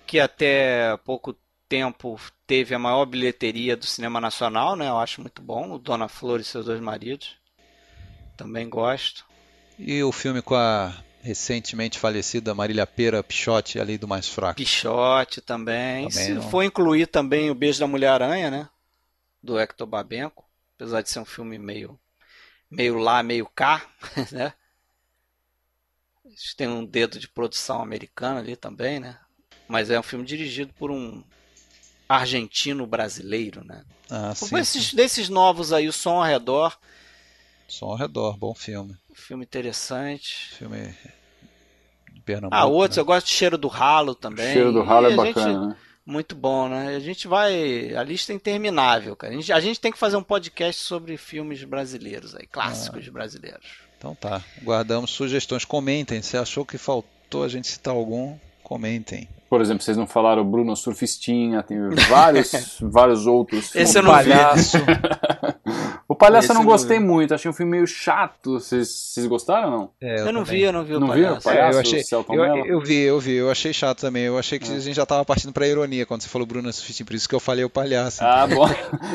[0.07, 1.36] que até pouco
[1.69, 4.88] tempo teve a maior bilheteria do cinema nacional, né?
[4.88, 5.72] Eu acho muito bom.
[5.72, 7.38] O Dona Flor e seus dois maridos.
[8.36, 9.23] Também gosto.
[9.77, 10.93] E o filme com a
[11.26, 14.57] recentemente falecida Marília Pera Pichotti, ali do Mais Fraco.
[14.57, 16.07] Pichotti também.
[16.07, 16.49] também Se não...
[16.49, 18.69] for incluir também o Beijo da Mulher-Aranha, né?
[19.41, 20.45] Do Hector Babenco.
[20.76, 21.99] Apesar de ser um filme meio,
[22.69, 23.81] meio lá, meio cá,
[24.31, 24.53] né?
[26.56, 29.18] Tem um dedo de produção americana ali também, né?
[29.68, 31.23] Mas é um filme dirigido por um
[32.07, 33.84] argentino brasileiro, né?
[34.10, 36.77] Ah, sim, esses, desses novos aí, o Som ao Redor.
[37.67, 38.95] Som ao Redor, bom filme.
[39.13, 40.51] Filme interessante.
[40.57, 40.93] Filme
[42.11, 42.55] de Pernambuco.
[42.55, 43.01] Ah, outros, né?
[43.01, 44.53] eu gosto de Cheiro do Ralo também.
[44.53, 45.77] Cheiro do Ralo e é bacana, gente, né?
[46.05, 46.95] Muito bom, né?
[46.95, 47.95] A gente vai.
[47.95, 49.33] A lista é interminável, cara.
[49.33, 53.11] A gente, a gente tem que fazer um podcast sobre filmes brasileiros aí, clássicos ah.
[53.11, 53.65] brasileiros.
[53.97, 54.43] Então tá.
[54.61, 55.65] Guardamos sugestões.
[55.65, 56.21] Comentem.
[56.21, 58.37] Se achou que faltou a gente citar algum.
[58.61, 59.27] comentem.
[59.49, 61.77] Por exemplo, vocês não falaram Bruno Surfistinha, tem
[62.09, 62.51] vários,
[62.81, 63.95] vários outros Esse filmes.
[63.95, 64.30] eu não vi.
[64.31, 64.77] Palhaço.
[66.07, 67.03] O Palhaço Esse eu não eu não gostei vi.
[67.03, 68.59] muito, achei um filme meio chato.
[68.59, 69.89] Vocês, vocês gostaram ou não?
[69.99, 70.59] É, Eu não também.
[70.59, 71.49] vi, eu não vi o Não palhaço.
[71.49, 72.03] É, Palhaço, eu achei.
[72.30, 74.23] Eu, eu vi, eu vi, eu achei chato também.
[74.23, 77.07] Eu achei que a gente já tava partindo pra ironia quando você falou Bruno Surfistinha,
[77.07, 78.23] por isso que eu falei o palhaço.
[78.23, 78.67] Ah, bom.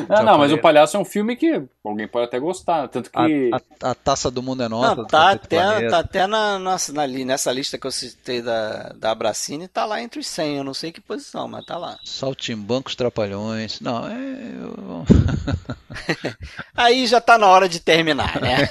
[0.09, 2.89] Não, não, mas o Palhaço é um filme que alguém pode até gostar.
[2.89, 3.49] Tanto A, que.
[3.81, 4.95] a- a taça do mundo é nossa.
[4.97, 9.11] Não, tá até, tá até na, nossa, na nessa lista que eu citei da, da
[9.11, 10.57] Abracine, tá lá entre os 100.
[10.57, 11.97] Eu não sei que posição, mas tá lá.
[12.05, 13.79] Saltimbancos Trapalhões.
[13.81, 14.13] Não, é.
[14.61, 15.05] eu-
[16.75, 18.69] Aí já tá na hora de terminar, né?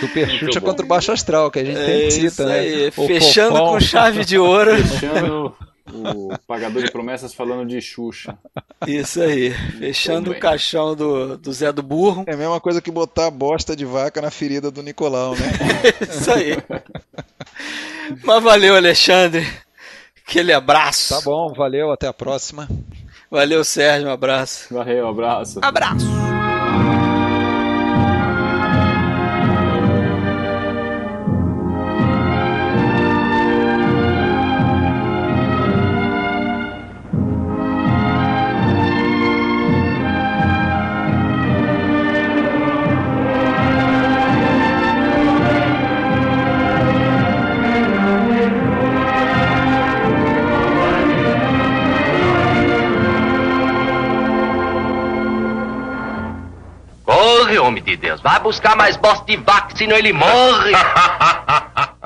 [0.00, 0.66] Super Xuxa bom.
[0.66, 2.90] contra o Baixo Astral, que a gente É tem isso cita, né?
[2.90, 3.72] fechando Fofão.
[3.74, 4.76] com chave de ouro.
[4.76, 5.56] Fechando
[5.92, 8.38] o Pagador de Promessas falando de Xuxa.
[8.86, 12.24] Isso aí, fechando o caixão do, do Zé do Burro.
[12.26, 15.46] É a mesma coisa que botar bosta de vaca na ferida do Nicolau, né?
[16.08, 16.56] Isso aí.
[18.22, 19.46] Mas valeu, Alexandre.
[20.26, 21.14] Aquele abraço.
[21.14, 22.68] tá bom, valeu, até a próxima.
[23.30, 24.08] Valeu, Sérgio.
[24.08, 24.72] Um abraço.
[24.72, 25.58] Valeu, abraço.
[25.62, 26.33] Abraço.
[57.64, 58.20] Homem de Deus.
[58.20, 60.72] Vai buscar mais bosta de vaca, senão ele morre.